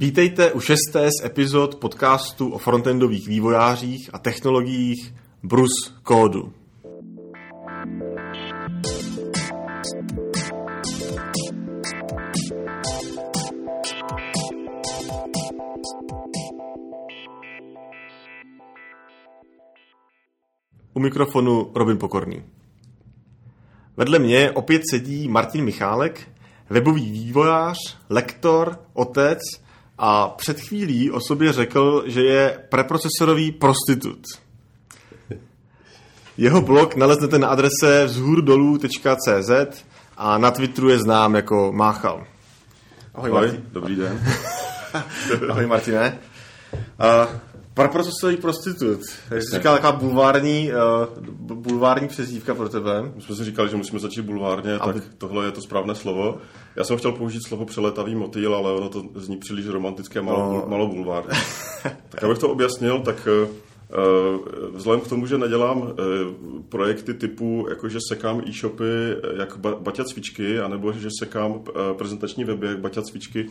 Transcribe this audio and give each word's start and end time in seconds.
Vítejte 0.00 0.52
u 0.52 0.60
šesté 0.60 1.08
z 1.10 1.24
epizod 1.24 1.74
podcastu 1.74 2.48
o 2.48 2.58
frontendových 2.58 3.28
vývojářích 3.28 4.10
a 4.12 4.18
technologiích 4.18 5.14
Bruce 5.42 5.92
Kódu. 6.02 6.52
U 20.94 21.00
mikrofonu 21.00 21.70
Robin 21.74 21.98
Pokorný. 21.98 22.44
Vedle 23.96 24.18
mě 24.18 24.50
opět 24.50 24.82
sedí 24.90 25.28
Martin 25.28 25.64
Michálek, 25.64 26.28
webový 26.70 27.10
vývojář, 27.10 27.76
lektor, 28.08 28.78
otec 28.92 29.38
a 30.02 30.28
před 30.28 30.60
chvílí 30.60 31.10
o 31.10 31.20
sobě 31.20 31.52
řekl, 31.52 32.04
že 32.06 32.22
je 32.22 32.58
preprocesorový 32.68 33.52
prostitut. 33.52 34.22
Jeho 36.38 36.60
blog 36.60 36.96
naleznete 36.96 37.38
na 37.38 37.48
adrese 37.48 38.04
vzhůrdolů.cz 38.06 39.84
a 40.16 40.38
na 40.38 40.50
Twitteru 40.50 40.88
je 40.88 40.98
znám 40.98 41.34
jako 41.34 41.72
Máchal. 41.72 42.26
Ahoj, 43.14 43.30
Ahoj 43.30 43.42
Martin. 43.46 43.62
dobrý 43.72 43.96
den. 43.96 44.20
Ahoj 45.50 45.66
Martine. 45.66 46.18
Uh, 46.72 47.36
Preprocesorový 47.74 48.36
prostitut. 48.36 49.00
Jak 49.30 49.42
jsi 49.42 49.56
říkal, 49.56 49.74
taková 49.74 49.92
bulvární, 49.92 50.70
uh, 50.72 51.54
bulvární 51.54 52.08
přezdívka 52.08 52.54
pro 52.54 52.68
tebe. 52.68 53.12
My 53.14 53.22
jsme 53.22 53.36
si 53.36 53.44
říkali, 53.44 53.68
že 53.68 53.76
musíme 53.76 53.98
začít 53.98 54.22
bulvárně, 54.22 54.74
Aby... 54.74 54.92
tak 54.92 55.02
tohle 55.18 55.44
je 55.44 55.50
to 55.50 55.60
správné 55.60 55.94
slovo. 55.94 56.38
Já 56.76 56.84
jsem 56.84 56.96
chtěl 56.96 57.12
použít 57.12 57.40
slovo 57.48 57.64
přeletavý 57.64 58.14
motýl, 58.14 58.54
ale 58.54 58.72
ono 58.72 58.88
to 58.88 59.02
zní 59.14 59.36
příliš 59.36 59.66
romantické 59.66 60.18
a 60.18 60.22
malo, 60.22 60.52
no. 60.52 60.64
malo 60.68 60.86
bulvárně. 60.86 61.30
tak 62.08 62.24
abych 62.24 62.38
to 62.38 62.48
objasnil, 62.48 63.00
tak 63.00 63.28
uh, 63.42 63.48
vzhledem 64.74 65.00
k 65.00 65.08
tomu, 65.08 65.26
že 65.26 65.38
nedělám 65.38 65.92
projekty 66.68 67.14
typu, 67.14 67.66
jako 67.70 67.88
že 67.88 67.98
sekám 68.08 68.42
e-shopy 68.46 68.84
jak 69.38 69.56
ba- 69.56 69.76
baťa 69.80 70.04
cvičky, 70.04 70.60
anebo 70.60 70.92
že 70.92 71.08
sekám 71.18 71.62
prezentační 71.98 72.44
weby 72.44 72.66
jak 72.66 72.80
baťa 72.80 73.02
cvičky, 73.02 73.50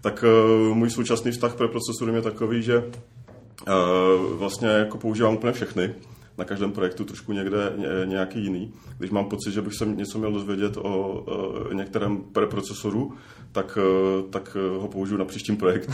tak 0.00 0.24
můj 0.72 0.90
současný 0.90 1.30
vztah 1.30 1.54
pro 1.54 1.68
procesorem 1.68 2.14
je 2.14 2.22
takový, 2.22 2.62
že 2.62 2.84
vlastně 4.36 4.68
jako 4.68 4.98
používám 4.98 5.34
úplně 5.34 5.52
všechny, 5.52 5.94
na 6.38 6.44
každém 6.44 6.72
projektu 6.72 7.04
trošku 7.04 7.32
někde 7.32 7.72
nějaký 8.04 8.42
jiný. 8.42 8.72
Když 8.98 9.10
mám 9.10 9.28
pocit, 9.28 9.52
že 9.52 9.62
bych 9.62 9.74
se 9.74 9.86
něco 9.86 10.18
měl 10.18 10.32
dozvědět 10.32 10.76
o 10.76 11.24
uh, 11.66 11.74
některém 11.74 12.22
preprocesoru, 12.22 13.12
tak, 13.52 13.78
uh, 13.78 14.30
tak 14.30 14.56
ho 14.78 14.88
použiju 14.88 15.18
na 15.18 15.24
příštím 15.24 15.56
projektu. 15.56 15.92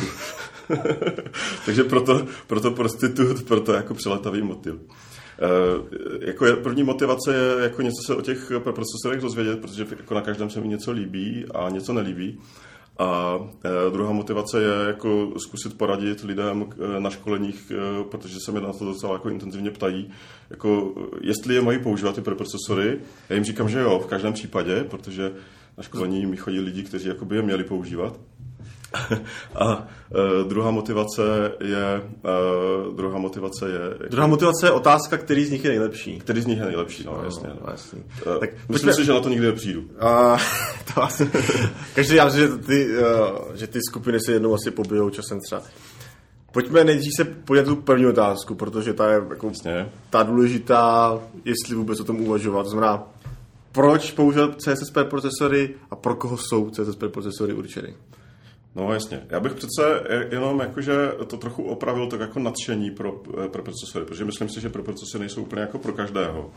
Takže 1.67 1.85
proto, 1.85 2.27
proto 2.47 2.71
prostitut, 2.71 3.43
proto 3.43 3.73
jako 3.73 3.95
přeletavý 3.95 4.43
motiv. 4.43 4.75
Jako 6.21 6.47
první 6.63 6.83
motivace 6.83 7.35
je 7.35 7.63
jako 7.63 7.83
něco 7.83 8.03
se 8.07 8.15
o 8.15 8.21
těch 8.21 8.53
preprocesorech 8.59 9.21
dozvědět, 9.21 9.61
protože 9.61 9.87
jako 9.99 10.15
na 10.15 10.21
každém 10.21 10.51
se 10.51 10.61
mi 10.61 10.69
něco 10.69 10.93
líbí 10.93 11.45
a 11.55 11.71
něco 11.71 11.93
nelíbí. 11.93 12.41
A 13.01 13.41
e, 13.65 13.91
druhá 13.91 14.13
motivace 14.13 14.63
je 14.63 14.87
jako 14.87 15.33
zkusit 15.37 15.79
poradit 15.79 16.23
lidem 16.23 16.67
e, 16.97 17.01
na 17.01 17.11
školeních, 17.11 17.73
e, 17.75 18.05
protože 18.05 18.37
se 18.45 18.53
mi 18.53 18.61
na 18.61 18.73
to 18.73 18.85
docela 18.85 19.13
jako 19.13 19.29
intenzivně 19.29 19.71
ptají, 19.71 20.11
jako 20.51 20.95
jestli 21.21 21.55
je 21.55 21.61
mají 21.61 21.79
používat 21.79 22.15
ty 22.15 22.21
preprocesory. 22.21 22.99
Já 23.29 23.35
jim 23.35 23.45
říkám, 23.45 23.69
že 23.69 23.81
jo, 23.81 23.99
v 23.99 24.07
každém 24.07 24.33
případě, 24.33 24.85
protože 24.85 25.33
na 25.79 25.83
školení 25.83 26.27
mi 26.27 26.37
chodí 26.37 26.61
lidi, 26.61 26.83
kteří 26.83 27.09
jako 27.09 27.25
by 27.25 27.37
je 27.37 27.43
měli 27.43 27.65
používat. 27.65 28.21
A 29.55 29.77
uh, 29.77 30.49
druhá 30.49 30.71
motivace 30.71 31.53
je 31.61 32.03
uh, 32.87 32.97
druhá 32.97 33.19
motivace 33.19 33.69
je 33.71 34.09
druhá 34.09 34.27
motivace 34.27 34.67
je 34.67 34.71
otázka, 34.71 35.17
který 35.17 35.45
z 35.45 35.51
nich 35.51 35.65
je 35.65 35.71
nejlepší. 35.71 36.19
Který 36.19 36.41
z 36.41 36.47
nich 36.47 36.59
je 36.59 36.65
nejlepší, 36.65 37.05
no, 37.05 37.13
no 37.17 37.25
jasně. 37.25 37.49
No. 37.49 37.71
jasný. 37.71 38.03
Uh, 38.27 38.39
tak 38.39 38.51
myslím 38.51 38.69
pojďme... 38.69 38.93
si, 38.93 39.05
že 39.05 39.13
na 39.13 39.21
to 39.21 39.29
nikdy 39.29 39.47
nepřijdu. 39.47 39.81
Uh, 39.81 40.41
to 40.95 41.03
asi... 41.03 41.31
Každý 41.95 42.15
já 42.15 42.29
že 42.29 42.49
ty, 42.49 42.89
uh, 42.99 43.55
že 43.55 43.67
ty 43.67 43.79
skupiny 43.89 44.19
se 44.21 44.33
jednou 44.33 44.55
asi 44.55 44.71
pobijou 44.71 45.11
časem 45.11 45.39
třeba. 45.41 45.63
Pojďme 46.53 46.85
nejdřív 46.85 47.13
se 47.17 47.25
podívat 47.25 47.67
tu 47.67 47.77
první 47.77 48.07
otázku, 48.07 48.55
protože 48.55 48.93
ta 48.93 49.11
je 49.11 49.23
jako 49.29 49.47
jasně. 49.47 49.93
ta 50.11 50.23
důležitá, 50.23 51.19
jestli 51.45 51.75
vůbec 51.75 52.01
o 52.01 52.05
tom 52.05 52.21
uvažovat. 52.21 52.63
To 52.63 52.71
znamená, 52.71 53.09
proč 53.73 54.11
používat 54.11 54.57
CSSP 54.57 54.99
procesory 55.11 55.75
a 55.91 55.97
pro 55.97 56.15
koho 56.15 56.37
jsou 56.37 56.71
CSSP 56.71 57.05
procesory 57.09 57.53
určeny? 57.53 57.95
No 58.75 58.93
jasně. 58.93 59.27
Já 59.29 59.41
bych 59.41 59.53
přece 59.55 60.03
jenom 60.31 60.61
jakože 60.61 61.13
to 61.27 61.37
trochu 61.37 61.63
opravil 61.63 62.07
tak 62.07 62.21
jako 62.21 62.39
nadšení 62.39 62.91
pro, 62.91 63.23
eh, 63.45 63.49
pro 63.49 63.63
procesory, 63.63 64.05
protože 64.05 64.25
myslím 64.25 64.49
si, 64.49 64.61
že 64.61 64.69
pro 64.69 64.83
procesory 64.83 65.21
nejsou 65.21 65.43
úplně 65.43 65.61
jako 65.61 65.79
pro 65.79 65.93
každého. 65.93 66.51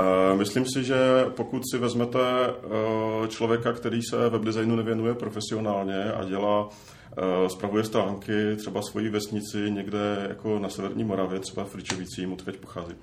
Uh, 0.00 0.38
myslím 0.38 0.64
si, 0.66 0.84
že 0.84 0.96
pokud 1.28 1.62
si 1.70 1.78
vezmete 1.78 2.18
uh, 2.20 3.26
člověka, 3.26 3.72
který 3.72 4.02
se 4.02 4.28
web 4.28 4.42
designu 4.42 4.76
nevěnuje 4.76 5.14
profesionálně 5.14 6.12
a 6.12 6.24
dělá 6.24 6.68
Eh, 6.68 7.01
spravuje 7.48 7.84
stránky, 7.84 8.56
třeba 8.56 8.82
svoji 8.82 9.08
vesnici 9.08 9.70
někde 9.70 10.26
jako 10.28 10.58
na 10.58 10.68
severní 10.68 11.04
Moravě, 11.04 11.40
třeba 11.40 11.64
v 11.64 11.70
Fričovici, 11.70 12.26
mu 12.26 12.36
teď 12.36 12.56
pochází. 12.56 12.94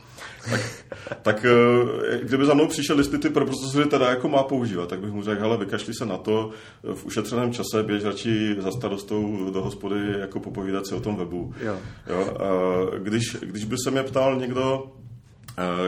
Tak, 0.49 0.61
tak 1.21 1.45
eh, 1.45 2.19
kdyby 2.23 2.45
za 2.45 2.53
mnou 2.53 2.67
přišel, 2.67 2.97
jestli 2.97 3.17
ty 3.17 3.29
procesory 3.29 3.85
teda 3.85 4.09
jako 4.09 4.29
má 4.29 4.43
používat, 4.43 4.89
tak 4.89 4.99
bych 4.99 5.11
mu 5.11 5.23
řekl, 5.23 5.41
hele, 5.41 5.57
vykašli 5.57 5.93
se 5.93 6.05
na 6.05 6.17
to, 6.17 6.49
v 6.93 7.05
ušetřeném 7.05 7.53
čase 7.53 7.83
běž 7.83 8.03
radši 8.03 8.55
za 8.59 8.71
starostou 8.71 9.49
do 9.51 9.61
hospody 9.61 10.19
jako 10.19 10.39
popovídat 10.39 10.87
si 10.87 10.95
o 10.95 10.99
tom 10.99 11.15
webu. 11.15 11.53
Jo. 11.61 11.77
Jo? 12.07 12.37
A 12.37 12.49
když, 12.97 13.37
když 13.41 13.65
by 13.65 13.75
se 13.83 13.91
mě 13.91 14.03
ptal 14.03 14.39
někdo, 14.39 14.83
eh, 14.85 15.08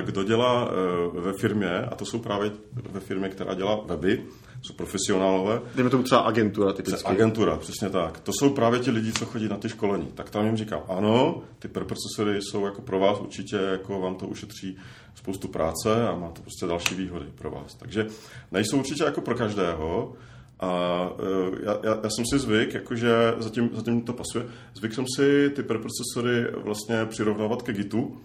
kdo 0.01 0.23
dělá 0.23 0.71
ve 1.13 1.33
firmě, 1.33 1.79
a 1.79 1.95
to 1.95 2.05
jsou 2.05 2.19
právě 2.19 2.51
ve 2.91 2.99
firmě, 2.99 3.29
která 3.29 3.53
dělá 3.53 3.83
weby, 3.85 4.23
jsou 4.61 4.73
profesionálové. 4.73 5.61
Dejme 5.75 5.89
tomu 5.89 6.03
třeba 6.03 6.21
agentura 6.21 6.73
typicky. 6.73 7.07
Agentura, 7.07 7.57
přesně 7.57 7.89
tak. 7.89 8.19
To 8.19 8.31
jsou 8.39 8.49
právě 8.49 8.79
ti 8.79 8.91
lidi, 8.91 9.13
co 9.13 9.25
chodí 9.25 9.47
na 9.47 9.57
ty 9.57 9.69
školení. 9.69 10.07
Tak 10.15 10.29
tam 10.29 10.45
jim 10.45 10.57
říkám, 10.57 10.81
ano, 10.87 11.41
ty 11.59 11.67
preprocesory 11.67 12.41
jsou 12.41 12.65
jako 12.65 12.81
pro 12.81 12.99
vás 12.99 13.19
určitě, 13.19 13.55
jako 13.55 13.99
vám 13.99 14.15
to 14.15 14.27
ušetří 14.27 14.77
spoustu 15.15 15.47
práce 15.47 16.07
a 16.07 16.15
má 16.15 16.29
to 16.29 16.41
prostě 16.41 16.65
další 16.65 16.95
výhody 16.95 17.25
pro 17.35 17.51
vás. 17.51 17.75
Takže 17.75 18.07
nejsou 18.51 18.77
určitě 18.77 19.03
jako 19.03 19.21
pro 19.21 19.35
každého, 19.35 20.13
a 20.59 21.09
uh, 21.09 21.55
já, 21.63 21.79
já, 21.83 21.99
já 22.03 22.09
jsem 22.09 22.25
si 22.25 22.39
zvyk, 22.39 22.73
jakože 22.73 23.33
zatím, 23.37 23.69
zatím 23.73 24.01
to 24.01 24.13
pasuje, 24.13 24.45
zvyk 24.73 24.93
jsem 24.93 25.05
si 25.15 25.49
ty 25.49 25.63
preprocesory 25.63 26.51
vlastně 26.63 27.05
přirovnávat 27.05 27.61
ke 27.61 27.73
Gitu. 27.73 28.17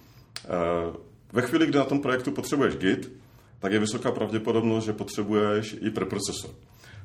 Ve 1.32 1.42
chvíli, 1.42 1.66
kdy 1.66 1.78
na 1.78 1.84
tom 1.84 2.00
projektu 2.00 2.32
potřebuješ 2.32 2.76
Git, 2.76 3.12
tak 3.58 3.72
je 3.72 3.78
vysoká 3.78 4.12
pravděpodobnost, 4.12 4.84
že 4.84 4.92
potřebuješ 4.92 5.76
i 5.80 5.90
preprocesor. 5.90 6.50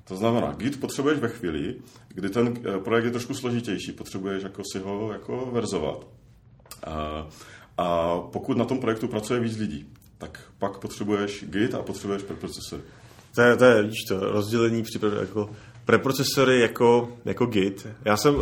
To 0.03 0.15
znamená, 0.15 0.53
Git 0.53 0.79
potřebuješ 0.79 1.19
ve 1.19 1.27
chvíli, 1.27 1.75
kdy 2.07 2.29
ten 2.29 2.53
eh, 2.57 2.79
projekt 2.79 3.05
je 3.05 3.11
trošku 3.11 3.33
složitější, 3.33 3.91
potřebuješ 3.91 4.43
jako 4.43 4.63
si 4.71 4.79
ho 4.79 5.11
jako 5.11 5.49
verzovat. 5.51 6.07
A, 6.83 7.27
a 7.77 8.17
pokud 8.19 8.57
na 8.57 8.65
tom 8.65 8.79
projektu 8.79 9.07
pracuje 9.07 9.39
víc 9.39 9.57
lidí, 9.57 9.87
tak 10.17 10.39
pak 10.59 10.77
potřebuješ 10.77 11.45
Git 11.47 11.75
a 11.75 11.83
potřebuješ 11.83 12.23
preprocesor. 12.23 12.79
To 13.35 13.41
je, 13.41 13.55
to 13.57 13.65
je 13.65 13.83
víš 13.83 14.03
to, 14.07 14.19
rozdělení 14.19 14.83
připravené 14.83 15.21
jako 15.21 15.49
preprocesory 15.85 16.59
jako, 16.59 17.17
jako 17.25 17.45
Git. 17.45 17.87
Já 18.05 18.17
jsem 18.17 18.35
uh, 18.35 18.41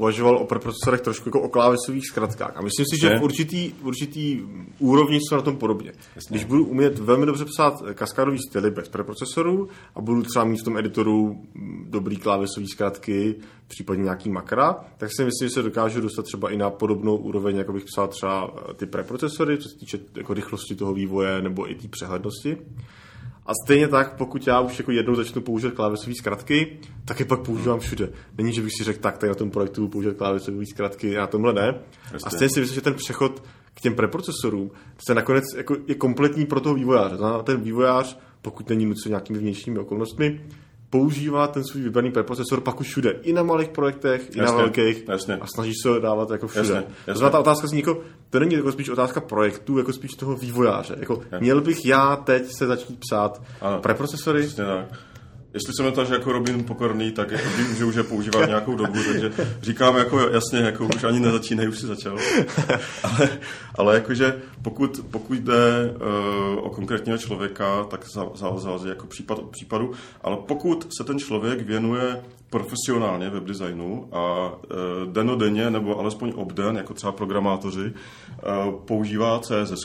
uvažoval 0.00 0.36
o 0.36 0.44
preprocesorech 0.44 1.00
trošku 1.00 1.28
jako 1.28 1.40
o 1.40 1.48
klávesových 1.48 2.06
zkratkách. 2.06 2.56
A 2.56 2.62
myslím 2.62 2.86
si, 2.86 3.00
že 3.00 3.18
v 3.18 3.22
určitý, 3.22 3.72
v 3.82 3.86
určitý 3.86 4.40
úrovni 4.78 5.18
jsou 5.20 5.36
na 5.36 5.42
tom 5.42 5.56
podobně. 5.56 5.92
Jasně. 6.16 6.34
Když 6.34 6.44
budu 6.44 6.64
umět 6.64 6.98
velmi 6.98 7.26
dobře 7.26 7.44
psát 7.44 7.82
kaskádový 7.94 8.38
styly 8.48 8.70
bez 8.70 8.88
preprocesorů 8.88 9.68
a 9.94 10.00
budu 10.00 10.22
třeba 10.22 10.44
mít 10.44 10.60
v 10.60 10.64
tom 10.64 10.76
editoru 10.76 11.42
dobrý 11.84 12.16
klávesový 12.16 12.68
zkratky, 12.68 13.34
případně 13.68 14.04
nějaký 14.04 14.30
makra, 14.30 14.76
tak 14.98 15.10
si 15.16 15.24
myslím, 15.24 15.48
že 15.48 15.54
se 15.54 15.62
dokážu 15.62 16.00
dostat 16.00 16.22
třeba 16.22 16.50
i 16.50 16.56
na 16.56 16.70
podobnou 16.70 17.16
úroveň, 17.16 17.56
jako 17.56 17.72
bych 17.72 17.84
psal 17.84 18.08
třeba 18.08 18.54
ty 18.76 18.86
preprocesory, 18.86 19.58
co 19.58 19.68
se 19.68 19.78
týče 19.78 19.98
jako 20.16 20.34
rychlosti 20.34 20.74
toho 20.74 20.94
vývoje 20.94 21.42
nebo 21.42 21.70
i 21.70 21.74
té 21.74 21.88
přehlednosti. 21.88 22.56
A 23.50 23.52
stejně 23.64 23.88
tak, 23.88 24.16
pokud 24.16 24.46
já 24.46 24.60
už 24.60 24.78
jako 24.78 24.92
jednou 24.92 25.14
začnu 25.14 25.42
používat 25.42 25.74
klávesové 25.74 26.14
zkratky, 26.14 26.78
tak 27.04 27.20
je 27.20 27.26
pak 27.26 27.40
používám 27.40 27.80
všude. 27.80 28.12
Není, 28.38 28.52
že 28.52 28.62
bych 28.62 28.72
si 28.78 28.84
řekl, 28.84 29.00
tak 29.00 29.18
tady 29.18 29.28
na 29.28 29.34
tom 29.34 29.50
projektu 29.50 29.88
používat 29.88 30.16
klávesové 30.16 30.64
zkratky, 30.66 31.14
na 31.14 31.26
tomhle 31.26 31.52
ne. 31.52 31.74
Jasně. 32.12 32.26
A 32.26 32.30
stejně 32.30 32.50
si 32.54 32.60
myslím, 32.60 32.74
že 32.74 32.80
ten 32.80 32.94
přechod 32.94 33.42
k 33.74 33.80
těm 33.80 33.94
preprocesorům 33.94 34.70
se 35.06 35.14
nakonec 35.14 35.44
jako 35.56 35.76
je 35.86 35.94
kompletní 35.94 36.46
pro 36.46 36.60
toho 36.60 36.74
vývojáře. 36.74 37.16
Ten 37.44 37.60
vývojář, 37.60 38.18
pokud 38.42 38.68
není 38.68 38.86
nucen 38.86 39.10
nějakými 39.10 39.38
vnějšími 39.38 39.78
okolnostmi, 39.78 40.40
používá 40.90 41.46
ten 41.46 41.64
svůj 41.64 41.82
vybraný 41.82 42.10
preprocesor 42.10 42.60
pak 42.60 42.80
už 42.80 42.86
všude. 42.86 43.10
I 43.10 43.32
na 43.32 43.42
malých 43.42 43.68
projektech, 43.68 44.22
jasně, 44.22 44.42
i 44.42 44.44
na 44.44 44.52
velkých. 44.52 45.08
Jasně. 45.08 45.36
A 45.36 45.46
snažíš 45.46 45.74
se 45.82 45.88
ho 45.88 46.00
dávat 46.00 46.30
jako 46.30 46.46
všude. 46.48 46.68
Jasně, 46.68 46.76
jasně. 46.76 47.12
To 47.12 47.18
znamená, 47.18 47.32
ta 47.32 47.38
otázka 47.38 47.66
zní 47.66 47.78
jako, 47.78 48.02
to 48.30 48.40
není 48.40 48.54
jako 48.54 48.72
spíš 48.72 48.88
otázka 48.88 49.20
projektu, 49.20 49.78
jako 49.78 49.92
spíš 49.92 50.10
toho 50.10 50.36
vývojáře. 50.36 50.96
Jako, 51.00 51.22
měl 51.40 51.60
bych 51.60 51.86
já 51.86 52.16
teď 52.16 52.52
se 52.58 52.66
začít 52.66 53.00
psát 53.00 53.42
ano. 53.60 53.80
preprocesory? 53.80 54.42
Jasně 54.42 54.64
tak. 54.64 55.09
Jestli 55.54 55.72
se 55.74 55.92
to 55.92 56.14
jako 56.14 56.32
Robin 56.32 56.64
Pokorný, 56.64 57.12
tak 57.12 57.30
jako 57.30 57.48
vím, 57.56 57.76
že 57.76 57.84
už 57.84 57.94
je 57.94 58.02
používal 58.02 58.46
nějakou 58.46 58.76
dobu, 58.76 58.98
takže 59.12 59.32
říkám 59.62 59.96
jako 59.96 60.18
jasně, 60.28 60.58
jako 60.58 60.86
už 60.96 61.04
ani 61.04 61.20
nezačínej, 61.20 61.68
už 61.68 61.78
si 61.78 61.86
začal. 61.86 62.18
ale, 63.02 63.28
ale 63.74 63.94
jakože 63.94 64.42
pokud, 64.62 65.00
pokud 65.10 65.38
jde 65.38 65.94
uh, 65.94 66.66
o 66.66 66.70
konkrétního 66.70 67.18
člověka, 67.18 67.84
tak 67.84 68.04
záleží 68.56 68.88
jako 68.88 69.06
případ 69.06 69.38
od 69.38 69.50
případu, 69.50 69.92
ale 70.22 70.36
pokud 70.46 70.86
se 70.98 71.04
ten 71.04 71.18
člověk 71.18 71.60
věnuje 71.60 72.22
profesionálně 72.50 73.30
webdesignu 73.30 74.08
a 74.12 74.52
uh, 74.52 75.12
denodenně, 75.12 75.70
nebo 75.70 75.98
alespoň 75.98 76.32
obden, 76.36 76.76
jako 76.76 76.94
třeba 76.94 77.12
programátoři, 77.12 77.92
uh, 77.92 78.74
používá 78.84 79.40
CSS, 79.40 79.84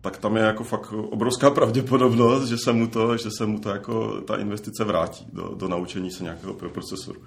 tak 0.00 0.16
tam 0.18 0.36
je 0.36 0.42
jako 0.42 0.64
fakt 0.64 0.92
obrovská 0.92 1.50
pravděpodobnost, 1.50 2.48
že 2.48 2.58
se 2.58 2.72
mu 2.72 2.86
to, 2.86 3.16
že 3.16 3.30
se 3.38 3.46
mu 3.46 3.58
to 3.58 3.70
jako 3.70 4.20
ta 4.20 4.36
investice 4.36 4.84
vrátí 4.84 5.26
do, 5.32 5.54
do 5.54 5.68
naučení 5.68 6.10
se 6.10 6.24
nějakého 6.24 6.54
procesoru. 6.54 7.20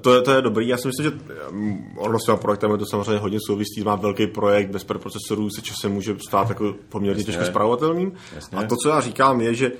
To 0.00 0.14
je, 0.14 0.22
to 0.22 0.32
je 0.32 0.42
dobrý. 0.42 0.68
Já 0.68 0.76
si 0.76 0.88
myslím, 0.88 1.04
že 1.04 1.12
mm, 1.50 1.94
ono 1.98 2.18
s 2.18 2.24
těma 2.24 2.36
projektem 2.36 2.70
je 2.70 2.78
to 2.78 2.86
samozřejmě 2.86 3.18
hodně 3.18 3.38
souvisí. 3.46 3.82
Má 3.84 3.94
velký 3.94 4.26
projekt 4.26 4.70
bez 4.70 4.84
procesorů, 4.84 5.50
se 5.50 5.62
časem 5.62 5.92
může 5.92 6.16
stát 6.28 6.48
jako 6.48 6.74
poměrně 6.88 7.24
těžko 7.24 7.44
zpravovatelným. 7.44 8.12
A 8.56 8.62
to, 8.62 8.76
co 8.76 8.88
já 8.88 9.00
říkám, 9.00 9.40
je, 9.40 9.54
že 9.54 9.72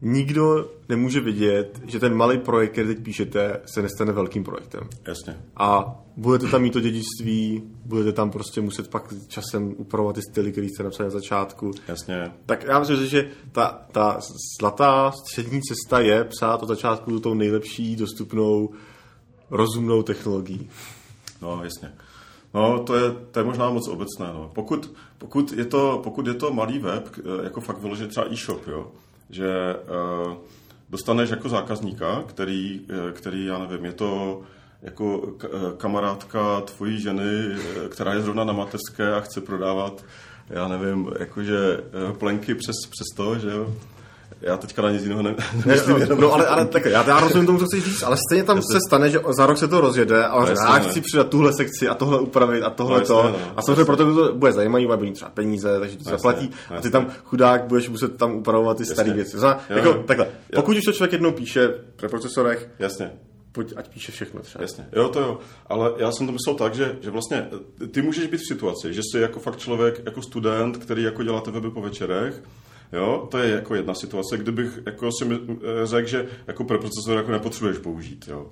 nikdo 0.00 0.70
nemůže 0.88 1.20
vidět, 1.20 1.80
že 1.86 2.00
ten 2.00 2.14
malý 2.14 2.38
projekt, 2.38 2.72
který 2.72 2.88
teď 2.88 3.04
píšete, 3.04 3.60
se 3.66 3.82
nestane 3.82 4.12
velkým 4.12 4.44
projektem. 4.44 4.88
Jasně. 5.06 5.36
A 5.56 5.98
budete 6.16 6.46
tam 6.46 6.62
mít 6.62 6.72
to 6.72 6.80
dědictví, 6.80 7.62
budete 7.84 8.12
tam 8.12 8.30
prostě 8.30 8.60
muset 8.60 8.90
pak 8.90 9.14
časem 9.28 9.74
upravovat 9.76 10.14
ty 10.14 10.22
styly, 10.30 10.52
které 10.52 10.66
jste 10.66 10.82
napsali 10.82 11.06
na 11.06 11.10
začátku. 11.10 11.70
Jasně. 11.88 12.32
Tak 12.46 12.64
já 12.64 12.78
myslím, 12.78 13.06
že 13.06 13.30
ta, 13.52 13.80
ta 13.92 14.20
zlatá 14.60 15.10
střední 15.10 15.60
cesta 15.62 16.00
je 16.00 16.24
psát 16.24 16.62
od 16.62 16.68
začátku 16.68 17.20
tou 17.20 17.34
nejlepší 17.34 17.96
dostupnou 17.96 18.70
rozumnou 19.50 20.02
technologií. 20.02 20.70
No, 21.42 21.64
jasně. 21.64 21.92
No, 22.54 22.78
to 22.78 22.96
je, 22.96 23.10
to 23.30 23.38
je 23.38 23.44
možná 23.44 23.70
moc 23.70 23.88
obecné. 23.88 24.26
No. 24.34 24.50
Pokud, 24.54 24.92
pokud, 25.18 25.52
je 25.52 25.64
to, 25.64 26.00
pokud 26.04 26.26
je 26.26 26.34
to 26.34 26.52
malý 26.52 26.78
web, 26.78 27.08
jako 27.42 27.60
fakt 27.60 27.78
vyložit 27.78 28.10
třeba 28.10 28.26
e-shop, 28.32 28.66
jo, 28.66 28.92
že 29.30 29.76
uh, 30.26 30.36
dostaneš 30.90 31.30
jako 31.30 31.48
zákazníka, 31.48 32.22
který, 32.26 32.80
eh, 32.88 33.12
který, 33.12 33.44
já 33.44 33.58
nevím, 33.58 33.84
je 33.84 33.92
to 33.92 34.42
jako 34.82 35.34
eh, 35.44 35.48
kamarádka 35.76 36.60
tvojí 36.60 37.00
ženy, 37.00 37.56
která 37.88 38.14
je 38.14 38.20
zrovna 38.20 38.44
na 38.44 38.52
mateřské 38.52 39.14
a 39.14 39.20
chce 39.20 39.40
prodávat, 39.40 40.04
já 40.50 40.68
nevím, 40.68 41.10
jakože 41.18 41.80
plenky 42.18 42.54
přes, 42.54 42.76
přes 42.90 43.06
to, 43.16 43.38
že 43.38 43.50
já 44.46 44.56
teďka 44.56 44.82
na 44.82 44.90
nic 44.90 45.02
jiného 45.02 45.22
ne, 45.22 45.34
nemyslím. 45.66 45.98
Ne, 45.98 46.06
no, 46.06 46.16
no, 46.16 46.32
ale, 46.32 46.46
ale 46.46 46.66
tak, 46.66 46.84
já, 46.84 47.08
já 47.08 47.20
rozumím 47.20 47.46
tomu, 47.46 47.58
co 47.58 47.66
chceš 47.66 47.84
říct, 47.84 48.02
ale 48.02 48.16
stejně 48.28 48.44
tam 48.44 48.62
se 48.62 48.78
stane, 48.86 49.10
že 49.10 49.20
za 49.36 49.46
rok 49.46 49.58
se 49.58 49.68
to 49.68 49.80
rozjede 49.80 50.26
a 50.26 50.40
no, 50.40 50.46
já 50.48 50.78
chci 50.78 51.00
přidat 51.00 51.28
tuhle 51.28 51.52
sekci 51.52 51.88
a 51.88 51.94
tohle 51.94 52.20
upravit 52.20 52.62
a 52.62 52.70
tohle 52.70 53.00
no, 53.00 53.06
to. 53.06 53.22
No, 53.22 53.36
a 53.56 53.62
samozřejmě 53.62 53.84
proto 53.84 54.14
to 54.14 54.34
bude 54.34 54.52
zajímavý, 54.52 54.86
bude 54.86 54.96
mít 54.96 55.14
třeba 55.14 55.30
peníze, 55.30 55.80
takže 55.80 55.96
to 55.96 56.04
zaplatí 56.04 56.50
a 56.76 56.80
ty 56.80 56.90
tam 56.90 57.06
chudák 57.24 57.64
budeš 57.64 57.88
muset 57.88 58.16
tam 58.16 58.34
upravovat 58.34 58.76
ty 58.76 58.86
staré 58.86 59.12
věci. 59.12 59.38
Znamená, 59.38 59.60
jako, 59.68 59.94
takhle, 59.94 60.26
pokud 60.54 60.76
už 60.76 60.84
to 60.84 60.92
člověk 60.92 61.12
jednou 61.12 61.32
píše 61.32 61.68
v 61.96 62.08
procesorech, 62.08 62.68
Jasně 62.78 63.10
pojď, 63.54 63.72
ať 63.76 63.88
píše 63.88 64.12
všechno 64.12 64.40
třeba. 64.40 64.62
Jasně, 64.62 64.86
jo, 64.92 65.08
to 65.08 65.20
jo. 65.20 65.38
Ale 65.66 65.92
já 65.96 66.12
jsem 66.12 66.26
to 66.26 66.32
myslel 66.32 66.54
tak, 66.54 66.74
že, 66.74 66.96
že 67.00 67.10
vlastně 67.10 67.48
ty 67.90 68.02
můžeš 68.02 68.26
být 68.26 68.40
v 68.40 68.48
situaci, 68.48 68.94
že 68.94 69.00
jsi 69.02 69.20
jako 69.20 69.40
fakt 69.40 69.56
člověk, 69.56 70.02
jako 70.06 70.22
student, 70.22 70.76
který 70.76 71.02
jako 71.02 71.22
dělá 71.22 71.42
weby 71.46 71.70
po 71.70 71.80
večerech, 71.80 72.42
Jo, 72.92 73.28
to 73.30 73.38
je 73.38 73.50
jako 73.50 73.74
jedna 73.74 73.94
situace, 73.94 74.38
kdybych 74.38 74.78
jako 74.86 75.10
si 75.12 75.24
eh, 75.32 75.86
řekl, 75.86 76.08
že 76.08 76.26
jako 76.46 76.64
preprocesor 76.64 77.16
jako 77.16 77.30
nepotřebuješ 77.30 77.78
použít. 77.78 78.28
Jo. 78.28 78.46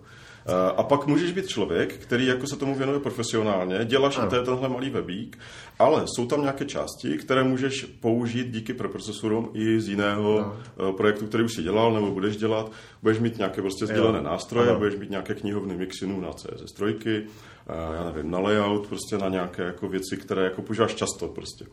Eh, 0.47 0.73
a 0.77 0.83
pak 0.83 1.07
můžeš 1.07 1.33
být 1.33 1.49
člověk, 1.49 1.95
který 1.95 2.27
jako 2.27 2.47
se 2.47 2.57
tomu 2.57 2.75
věnuje 2.75 3.01
profesionálně, 3.01 3.85
děláš 3.85 4.19
i 4.19 4.29
tenhle 4.45 4.69
malý 4.69 4.91
webík, 4.91 5.39
ale 5.79 6.05
jsou 6.07 6.27
tam 6.27 6.41
nějaké 6.41 6.65
části, 6.65 7.19
které 7.19 7.45
můžeš 7.45 7.85
použít 7.85 8.51
díky 8.51 8.75
preprocesorům 8.75 9.51
i 9.55 9.81
z 9.81 9.89
jiného 9.89 10.55
no. 10.79 10.93
projektu, 10.93 11.27
který 11.27 11.45
už 11.45 11.55
si 11.55 11.63
dělal 11.63 11.93
nebo 11.93 12.11
budeš 12.11 12.37
dělat. 12.37 12.73
Budeš 13.03 13.19
mít 13.19 13.39
nějaké 13.39 13.63
prostě 13.63 13.87
sdělené 13.87 14.19
jo. 14.19 14.25
nástroje, 14.25 14.69
ano. 14.69 14.79
budeš 14.79 14.95
mít 14.97 15.11
nějaké 15.11 15.35
knihovny 15.35 15.77
mixinu 15.77 16.21
na 16.21 16.31
CSS3, 16.31 17.23
já 17.95 18.05
nevím, 18.13 18.31
na 18.31 18.39
layout, 18.39 18.87
prostě 18.87 19.19
na 19.19 19.29
nějaké 19.29 19.63
jako 19.63 19.89
věci, 19.89 20.17
které 20.17 20.45
jako 20.45 20.63
používáš 20.63 20.95
často 20.95 21.29
prostě. 21.29 21.65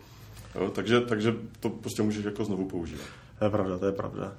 Jo, 0.60 0.70
takže, 0.70 1.02
takže 1.02 1.36
to 1.60 1.70
prostě 1.70 2.04
můžeš 2.04 2.26
jako 2.26 2.46
znovu 2.46 2.66
používat. 2.66 3.06
To 3.40 3.46
je 3.46 3.52
pravda, 3.52 3.78
to 3.78 3.86
je 3.86 3.92
pravda. 3.92 4.34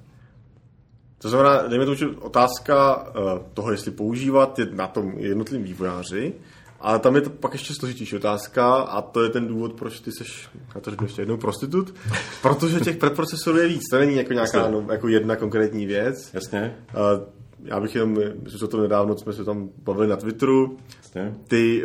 To 1.18 1.28
znamená, 1.28 1.66
dejme 1.66 1.94
že 1.94 2.06
otázka 2.06 2.96
uh, 2.96 3.38
toho, 3.54 3.72
jestli 3.72 3.90
používat, 3.90 4.58
je 4.58 4.66
na 4.72 4.86
tom 4.86 5.12
jednotlivým 5.18 5.66
vývojáři, 5.66 6.34
ale 6.80 6.98
tam 6.98 7.14
je 7.14 7.20
to 7.20 7.30
pak 7.30 7.52
ještě 7.52 7.74
složitější 7.74 8.16
otázka 8.16 8.74
a 8.74 9.02
to 9.02 9.22
je 9.22 9.30
ten 9.30 9.46
důvod, 9.46 9.72
proč 9.72 10.00
ty 10.00 10.12
seš, 10.12 10.48
já 10.74 10.80
to 10.80 10.90
řeknu 10.90 11.06
ještě 11.06 11.22
jednou, 11.22 11.36
prostitut, 11.36 11.94
protože 12.42 12.80
těch 12.80 12.96
preprocesorů 12.96 13.58
je 13.58 13.68
víc, 13.68 13.82
to 13.90 13.98
není 13.98 14.16
jako 14.16 14.32
nějaká 14.32 14.68
no, 14.68 14.86
jako 14.90 15.08
jedna 15.08 15.36
konkrétní 15.36 15.86
věc. 15.86 16.30
Jasně. 16.34 16.76
Uh, 16.94 17.26
já 17.64 17.80
bych 17.80 17.94
jenom, 17.94 18.10
myslím, 18.42 18.58
že 18.60 18.66
to 18.66 18.80
nedávno 18.80 19.18
jsme 19.18 19.32
se 19.32 19.44
tam 19.44 19.68
bavili 19.82 20.08
na 20.08 20.16
Twitteru, 20.16 20.76
Jasně. 21.02 21.34
ty 21.48 21.84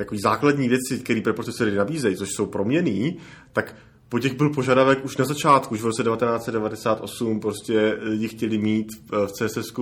takový 0.00 0.20
základní 0.20 0.68
věci, 0.68 0.98
které 1.04 1.20
preprocesory 1.20 1.74
nabízejí, 1.76 2.16
což 2.16 2.28
jsou 2.32 2.46
proměný, 2.46 3.16
tak 3.52 3.76
po 4.08 4.18
těch 4.18 4.36
byl 4.36 4.50
požadavek 4.50 5.04
už 5.04 5.16
na 5.16 5.24
začátku, 5.24 5.74
už 5.74 5.82
v 5.82 5.86
roce 5.86 6.02
1998 6.02 7.40
prostě 7.40 7.98
lidi 8.00 8.28
chtěli 8.28 8.58
mít 8.58 8.88
v 9.10 9.32
CSS 9.32 9.72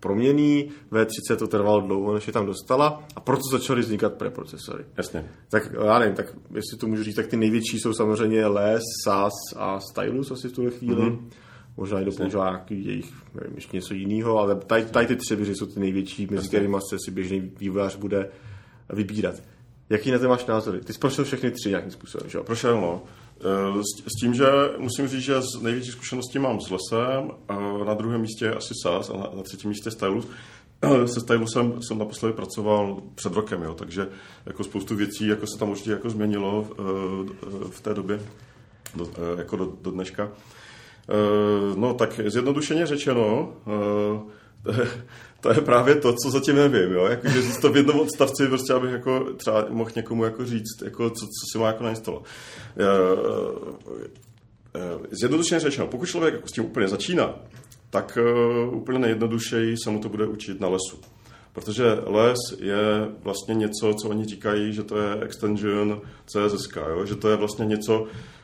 proměný, 0.00 0.70
V30 0.92 1.36
to 1.36 1.46
trvalo 1.46 1.80
dlouho, 1.80 2.14
než 2.14 2.26
je 2.26 2.32
tam 2.32 2.46
dostala 2.46 3.02
a 3.16 3.20
proto 3.20 3.42
začaly 3.52 3.80
vznikat 3.80 4.14
preprocesory. 4.14 4.84
Jasně. 4.96 5.30
Tak 5.48 5.72
já 5.86 5.98
nevím, 5.98 6.14
tak 6.14 6.26
jestli 6.54 6.78
to 6.80 6.86
můžu 6.86 7.02
říct, 7.02 7.14
tak 7.14 7.26
ty 7.26 7.36
největší 7.36 7.78
jsou 7.78 7.92
samozřejmě 7.92 8.46
Les, 8.46 8.82
SAS 9.04 9.32
a 9.56 9.80
Stylus 9.80 10.30
asi 10.30 10.48
v 10.48 10.52
tuhle 10.52 10.70
chvíli. 10.70 11.02
Mm-hmm. 11.02 11.18
Možná 11.76 11.98
někdo 11.98 12.12
používá 12.12 12.50
nějaký 12.50 12.86
jejich, 12.86 13.12
nevím, 13.34 13.54
ještě 13.54 13.76
něco 13.76 13.94
jiného, 13.94 14.38
ale 14.38 14.54
tady, 14.54 14.84
tady 14.84 15.06
ty 15.06 15.16
tři 15.16 15.54
jsou 15.54 15.66
ty 15.66 15.80
největší, 15.80 16.28
mezi 16.30 16.48
kterými 16.48 16.76
se 16.90 16.96
si 17.04 17.10
běžný 17.10 17.52
vývojář 17.58 17.96
bude 17.96 18.28
vybírat. 18.92 19.42
Jaký 19.90 20.10
na 20.10 20.18
to 20.18 20.28
máš 20.28 20.46
názory? 20.46 20.80
Ty 20.80 20.92
jsi 20.92 20.98
prošel 20.98 21.24
všechny 21.24 21.50
tři 21.50 21.68
nějakým 21.68 21.90
způsobem, 21.90 22.30
že 22.30 22.38
jo? 22.38 22.44
Prošel, 22.44 22.80
no. 22.80 23.02
S 24.08 24.20
tím, 24.20 24.34
že 24.34 24.46
musím 24.78 25.08
říct, 25.08 25.22
že 25.22 25.42
z 25.42 25.62
největší 25.62 25.90
zkušenosti 25.90 26.38
mám 26.38 26.60
s 26.60 26.70
lesem, 26.70 27.30
na 27.86 27.94
druhém 27.94 28.20
místě 28.20 28.50
asi 28.50 28.74
SAS 28.82 29.10
a 29.10 29.16
na 29.36 29.42
třetím 29.42 29.70
místě 29.70 29.90
Stylus. 29.90 30.28
E, 30.82 31.08
se 31.08 31.20
Stylusem 31.20 31.82
jsem 31.82 31.98
naposledy 31.98 32.34
pracoval 32.34 33.02
před 33.14 33.32
rokem, 33.32 33.62
jo, 33.62 33.74
takže 33.74 34.08
jako 34.46 34.64
spoustu 34.64 34.96
věcí 34.96 35.26
jako 35.26 35.46
se 35.46 35.58
tam 35.58 35.70
určitě 35.70 35.90
jako 35.90 36.10
změnilo 36.10 36.68
v 37.70 37.80
té 37.80 37.94
době, 37.94 38.20
do, 38.94 39.08
jako 39.38 39.56
do, 39.56 39.72
do 39.82 39.90
dneška. 39.90 40.32
No 41.76 41.94
tak 41.94 42.20
zjednodušeně 42.26 42.86
řečeno, 42.86 43.52
to 45.40 45.52
je 45.52 45.60
právě 45.60 45.94
to, 45.94 46.12
co 46.12 46.30
zatím 46.30 46.56
nevím, 46.56 46.92
jo? 46.92 47.04
Jako, 47.04 47.28
že 47.28 47.42
to 47.60 47.72
v 47.72 47.76
jednom 47.76 48.00
odstavci, 48.00 48.46
prostě 48.46 48.72
abych 48.72 48.92
jako 48.92 49.26
třeba 49.36 49.66
mohl 49.68 49.90
někomu 49.96 50.24
jako 50.24 50.44
říct, 50.44 50.82
jako, 50.84 51.10
co, 51.10 51.26
co 51.26 51.52
si 51.52 51.58
má 51.58 51.66
jako 51.66 51.84
nainstalovat. 51.84 52.26
Zjednodušeně 55.10 55.60
řečeno, 55.60 55.86
pokud 55.86 56.06
člověk 56.06 56.34
jako 56.34 56.48
s 56.48 56.52
tím 56.52 56.64
úplně 56.64 56.88
začíná, 56.88 57.34
tak 57.90 58.18
uh, 58.66 58.76
úplně 58.76 58.98
nejjednodušeji 58.98 59.76
se 59.84 59.90
mu 59.90 60.00
to 60.00 60.08
bude 60.08 60.26
učit 60.26 60.60
na 60.60 60.68
lesu. 60.68 61.00
Protože 61.52 61.84
les 62.06 62.38
je 62.60 63.08
vlastně 63.22 63.54
něco, 63.54 63.94
co 63.94 64.08
oni 64.08 64.24
říkají, 64.24 64.72
že 64.72 64.82
to 64.82 64.98
je 64.98 65.20
extension 65.20 66.00
CSS, 66.26 66.68
jo? 66.76 67.06
že 67.06 67.14
to 67.14 67.28
je 67.28 67.36
vlastně 67.36 67.66
něco, 67.66 68.06
Eh, 68.06 68.35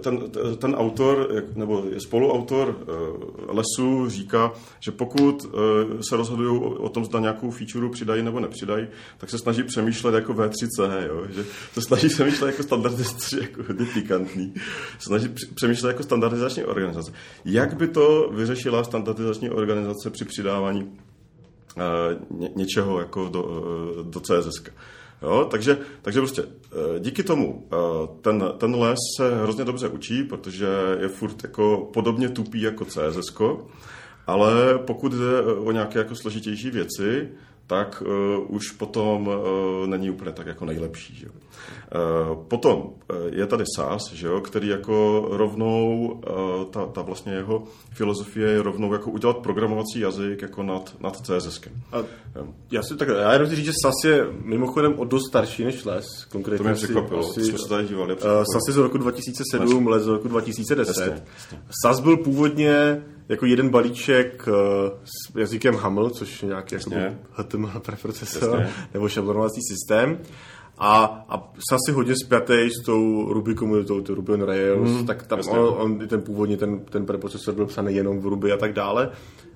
ten, 0.00 0.30
ten 0.58 0.74
autor, 0.74 1.28
nebo 1.54 1.84
spoluautor 1.98 2.76
eh, 2.80 2.84
lesu 3.46 4.08
říká, 4.08 4.52
že 4.80 4.90
pokud 4.90 5.46
eh, 5.46 6.02
se 6.08 6.16
rozhodují 6.16 6.60
o 6.60 6.88
tom, 6.88 7.04
zda 7.04 7.20
nějakou 7.20 7.50
feature 7.50 7.88
přidají 7.88 8.22
nebo 8.22 8.40
nepřidají, 8.40 8.86
tak 9.18 9.30
se 9.30 9.38
snaží 9.38 9.62
přemýšlet 9.62 10.14
jako 10.14 10.34
V3C, 10.34 11.06
jo? 11.06 11.26
že 11.30 11.44
se 11.72 11.82
snaží 11.82 12.08
přemýšlet 12.08 12.46
jako 12.46 12.62
standardizace, 12.62 13.40
jako 13.40 13.62
hodně 13.68 13.86
snaží 14.98 15.28
přemýšlet 15.54 15.88
jako 15.88 16.02
standardizační 16.02 16.64
organizace. 16.64 17.12
Jak 17.44 17.74
by 17.74 17.88
to 17.88 18.30
vyřešila 18.32 18.84
standardizační 18.84 19.50
organizace 19.50 20.10
při 20.10 20.24
přidávání 20.24 20.92
ně, 22.30 22.50
něčeho 22.56 22.98
jako 22.98 23.28
do, 23.28 23.62
do 24.02 24.20
CSS? 24.20 24.62
Jo, 25.24 25.48
takže, 25.50 25.78
takže 26.02 26.20
prostě 26.20 26.42
eh, 26.42 27.00
díky 27.00 27.22
tomu 27.22 27.68
eh, 27.72 27.76
ten, 28.20 28.44
ten 28.58 28.74
les 28.74 28.98
se 29.16 29.36
hrozně 29.42 29.64
dobře 29.64 29.88
učí, 29.88 30.22
protože 30.22 30.66
je 31.00 31.08
furt 31.08 31.44
jako 31.44 31.90
podobně 31.92 32.28
tupý 32.28 32.60
jako 32.60 32.84
CSS, 32.84 33.40
ale 34.26 34.78
pokud 34.78 35.12
jde 35.12 35.42
o 35.42 35.72
nějaké 35.72 35.98
jako 35.98 36.14
složitější 36.16 36.70
věci, 36.70 37.28
tak 37.66 38.02
uh, 38.06 38.54
už 38.56 38.70
potom 38.70 39.26
uh, 39.26 39.86
není 39.86 40.10
úplně 40.10 40.32
tak 40.32 40.46
jako 40.46 40.64
nejlepší. 40.64 41.16
Že? 41.16 41.26
Uh, 41.26 42.44
potom 42.48 42.78
uh, 42.78 43.16
je 43.30 43.46
tady 43.46 43.64
SAS, 43.76 44.12
že 44.12 44.26
jo, 44.26 44.40
který 44.40 44.68
jako 44.68 45.26
rovnou, 45.30 46.06
uh, 46.30 46.64
ta, 46.64 46.86
ta 46.86 47.02
vlastně 47.02 47.32
jeho 47.32 47.64
filozofie 47.92 48.50
je 48.50 48.62
rovnou 48.62 48.92
jako 48.92 49.10
udělat 49.10 49.36
programovací 49.36 50.00
jazyk 50.00 50.42
jako 50.42 50.62
nad, 50.62 50.96
nad 51.00 51.16
CSS. 51.16 51.60
Já 52.70 52.82
si 52.82 52.96
tak, 52.96 53.08
já 53.08 53.32
jenom 53.32 53.48
říct, 53.48 53.64
že 53.64 53.72
SAS 53.82 54.04
je 54.04 54.26
mimochodem 54.44 54.94
o 54.98 55.04
dost 55.04 55.28
starší 55.28 55.64
než 55.64 55.84
Les. 55.84 56.06
Konkrétně 56.24 56.58
to 56.58 56.64
mě 56.64 56.74
překvapilo, 56.74 57.20
asi, 57.20 57.44
jsme 57.44 57.58
se 57.58 57.68
tady 57.68 57.88
dívali. 57.88 58.14
Uh, 58.14 58.20
SAS 58.20 58.62
je 58.68 58.72
z 58.72 58.76
roku 58.76 58.98
2007, 58.98 59.86
Les 59.86 60.02
z 60.02 60.06
roku 60.06 60.28
2010. 60.28 60.88
Jasně, 60.88 61.22
jasně. 61.34 61.62
SAS 61.82 62.00
byl 62.00 62.16
původně 62.16 63.02
jako 63.28 63.46
jeden 63.46 63.68
balíček 63.68 64.48
uh, 64.48 64.54
s 65.04 65.36
jazykem 65.36 65.74
HAML, 65.74 66.10
což 66.10 66.42
je 66.42 66.48
nějaký 66.48 66.74
jako 66.74 66.90
HTML 67.30 67.80
preprocesor, 67.84 68.60
Jasně. 68.60 68.74
nebo 68.94 69.08
šablonovací 69.08 69.60
systém. 69.68 70.18
A, 70.78 71.24
a 71.28 71.52
jsem 71.68 71.78
si 71.86 71.92
hodně 71.92 72.14
spjatý 72.24 72.70
s 72.70 72.84
tou 72.84 73.32
Ruby 73.32 73.54
komunitou, 73.54 74.00
to 74.00 74.14
Ruby 74.14 74.32
on 74.32 74.42
Rails, 74.42 74.90
hmm, 74.90 75.06
tak 75.06 75.26
tam 75.26 75.40
on, 75.48 75.58
on, 75.58 76.08
ten 76.08 76.22
původně 76.22 76.56
ten, 76.56 76.80
ten 76.80 77.06
preprocesor 77.06 77.54
byl 77.54 77.66
psaný 77.66 77.94
jenom 77.94 78.20
v 78.20 78.26
Ruby 78.26 78.52
a 78.52 78.56
tak 78.56 78.72
dále. 78.72 79.10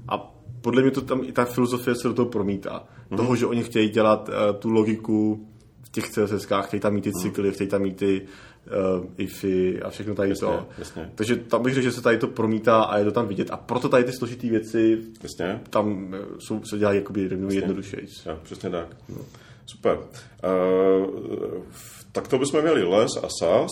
A 0.08 0.34
podle 0.60 0.82
mě 0.82 0.90
to 0.90 1.00
tam 1.00 1.20
i 1.24 1.32
ta 1.32 1.44
filozofie 1.44 1.94
se 1.94 2.08
do 2.08 2.14
toho 2.14 2.28
promítá. 2.28 2.84
Hmm. 3.10 3.16
Toho, 3.16 3.36
že 3.36 3.46
oni 3.46 3.62
chtějí 3.62 3.88
dělat 3.88 4.28
uh, 4.28 4.34
tu 4.58 4.70
logiku 4.70 5.48
v 5.82 5.88
těch 5.90 6.08
CSS, 6.08 6.46
chtějí 6.62 6.80
tam 6.80 6.94
mít 6.94 7.04
ty 7.04 7.10
mhm. 7.10 7.22
cykly, 7.22 7.48
hmm. 7.48 7.54
chtějí 7.54 7.68
tam 7.68 7.82
mít 7.82 7.96
ty 7.96 8.22
uh, 8.66 9.06
IFI 9.16 9.82
a 9.82 9.90
všechno 9.90 10.14
tady 10.14 10.28
jasně, 10.28 10.46
to. 10.46 10.66
Jasně. 10.78 11.10
Takže 11.14 11.36
tam 11.36 11.62
bych 11.62 11.74
řekl, 11.74 11.84
že 11.84 11.92
se 11.92 12.02
tady 12.02 12.18
to 12.18 12.26
promítá 12.26 12.82
a 12.82 12.98
je 12.98 13.04
to 13.04 13.12
tam 13.12 13.28
vidět. 13.28 13.50
A 13.50 13.56
proto 13.56 13.88
tady 13.88 14.04
ty 14.04 14.12
složité 14.12 14.48
věci 14.48 14.98
jasně. 15.22 15.60
tam 15.70 16.14
eh, 16.14 16.18
jsou, 16.38 16.60
se 16.64 16.78
dělají 16.78 16.98
jakoby 16.98 17.20
jednodušeji. 17.50 18.06
přesně 18.42 18.70
tak. 18.70 18.96
No. 19.08 19.16
Super. 19.66 19.98
Uh, 19.98 21.62
tak 22.12 22.28
to 22.28 22.38
bychom 22.38 22.62
měli 22.62 22.84
Les 22.84 23.16
a 23.22 23.28
SAS. 23.40 23.70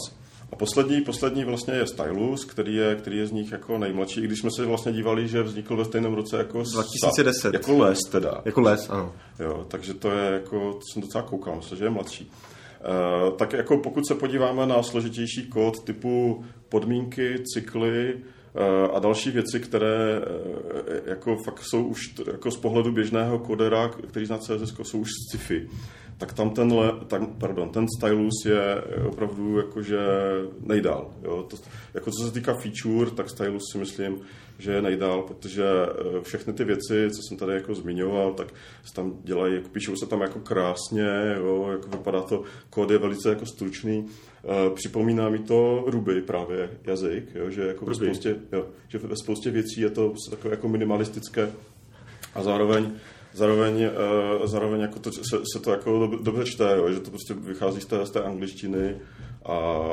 A 0.53 0.57
poslední, 0.57 1.01
poslední 1.01 1.45
vlastně 1.45 1.75
je 1.75 1.87
Stylus, 1.87 2.45
který 2.45 2.75
je, 2.75 2.95
který 2.97 3.19
je 3.19 3.27
z 3.27 3.33
nich 3.33 3.53
jako 3.53 3.79
nejmladší, 3.79 4.21
i 4.21 4.27
když 4.27 4.39
jsme 4.39 4.51
se 4.51 4.65
vlastně 4.65 4.93
dívali, 4.93 5.29
že 5.29 5.43
vznikl 5.43 5.77
ve 5.77 5.85
stejném 5.85 6.15
roce 6.15 6.37
jako 6.37 6.63
2010. 6.73 7.41
Sa, 7.41 7.51
jako 7.53 7.79
les 7.79 7.99
teda. 8.11 8.43
Jako 8.45 8.61
les, 8.61 8.91
ano. 8.91 9.13
Jo, 9.41 9.67
takže 9.69 9.95
to 9.95 10.11
je 10.11 10.33
jako, 10.33 10.73
to 10.73 10.81
jsem 10.93 11.03
docela 11.03 11.25
koukal, 11.25 11.57
myslím, 11.57 11.79
že 11.79 11.85
je 11.85 11.91
mladší. 11.91 12.31
Uh, 12.89 13.37
tak 13.37 13.53
jako 13.53 13.79
pokud 13.79 14.07
se 14.07 14.15
podíváme 14.15 14.67
na 14.67 14.83
složitější 14.83 15.47
kód 15.47 15.85
typu 15.85 16.45
podmínky, 16.69 17.39
cykly, 17.55 18.21
a 18.93 18.99
další 18.99 19.31
věci, 19.31 19.61
které 19.61 20.21
uh, 20.21 20.27
jako 21.07 21.37
fakt 21.37 21.63
jsou 21.63 21.85
už 21.85 22.15
jako 22.33 22.51
z 22.51 22.57
pohledu 22.57 22.93
běžného 22.93 23.39
kodera, 23.39 23.89
který 23.89 24.27
zná 24.27 24.39
CSS, 24.39 24.75
jsou 24.83 24.99
už 24.99 25.09
sci-fi 25.29 25.69
tak 26.19 26.33
tam 26.33 26.51
ten, 26.51 26.73
le, 26.73 26.93
tam, 27.07 27.27
pardon, 27.27 27.69
ten 27.69 27.87
stylus 27.99 28.45
je 28.45 28.83
opravdu 29.09 29.59
jakože 29.59 29.99
nejdál. 30.61 31.11
Jo? 31.23 31.47
To, 31.51 31.57
jako 31.95 32.11
co 32.11 32.25
se 32.25 32.33
týká 32.33 32.55
feature, 32.55 33.11
tak 33.11 33.31
stylus 33.31 33.63
si 33.73 33.79
myslím, 33.79 34.21
že 34.59 34.73
je 34.73 34.83
nejdál, 34.83 35.23
protože 35.23 35.65
eh, 35.65 36.21
všechny 36.23 36.53
ty 36.53 36.65
věci, 36.65 37.11
co 37.11 37.23
jsem 37.23 37.37
tady 37.37 37.55
jako 37.55 37.75
zmiňoval, 37.75 38.35
tak 38.35 38.55
se 38.85 38.95
tam 38.95 39.13
dělají, 39.25 39.55
jako 39.55 39.69
píšou 39.69 39.97
se 39.97 40.07
tam 40.07 40.21
jako 40.21 40.41
krásně, 40.41 41.37
jo? 41.37 41.69
jako 41.71 41.89
vypadá 41.89 42.23
to, 42.23 42.43
kód 42.71 42.91
je 42.91 42.99
velice 42.99 43.29
jako 43.29 43.47
stručný. 43.47 44.07
Uh, 44.49 44.75
připomíná 44.75 45.29
mi 45.29 45.39
to 45.39 45.85
Ruby 45.87 46.23
právě 46.23 46.71
jazyk, 46.85 47.35
jo? 47.35 47.51
že 47.51 47.67
jako 47.67 47.85
ve 47.85 47.95
spoustě, 47.95 48.37
jo, 48.53 48.67
že 48.89 48.99
ve 48.99 49.17
spoustě 49.17 49.51
věcí 49.51 49.81
je 49.81 49.91
to 49.91 50.15
takové 50.31 50.55
jako 50.55 50.69
minimalistické 50.69 51.53
a 52.35 52.43
zároveň 52.43 52.93
zároveň, 53.33 53.91
uh, 54.41 54.47
zároveň 54.47 54.81
jako 54.81 54.99
to, 54.99 55.13
se, 55.13 55.39
se, 55.53 55.61
to 55.61 55.71
jako 55.71 56.11
dobře 56.23 56.45
čte, 56.45 56.77
jo, 56.77 56.93
že 56.93 57.01
to 57.01 57.11
prostě 57.11 57.35
vychází 57.35 57.81
z 57.81 57.87
té, 57.87 58.07
z 58.07 58.11
té 58.11 58.23
angličtiny 58.23 58.97
a 59.49 59.89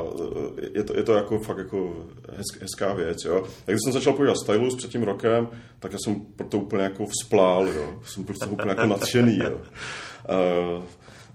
eh, 0.58 0.68
je 0.74 0.84
to, 0.84 0.96
je 0.96 1.02
to 1.02 1.14
jako 1.14 1.38
fakt 1.38 1.58
jako 1.58 2.06
hezk, 2.36 2.62
hezká 2.62 2.94
věc, 2.94 3.24
jo. 3.24 3.44
A 3.66 3.70
když 3.70 3.80
jsem 3.84 3.92
začal 3.92 4.12
používat 4.12 4.36
Stylus 4.36 4.76
před 4.76 4.90
tím 4.90 5.02
rokem, 5.02 5.48
tak 5.78 5.92
já 5.92 5.98
jsem 6.04 6.20
proto 6.36 6.58
úplně 6.58 6.82
jako 6.82 7.06
vzplál, 7.06 7.68
jo. 7.68 8.00
Jsem 8.04 8.24
prostě 8.24 8.46
úplně 8.46 8.70
jako 8.70 8.86
nadšený, 8.86 9.38
jo. 9.38 9.60
Uh, 10.78 10.84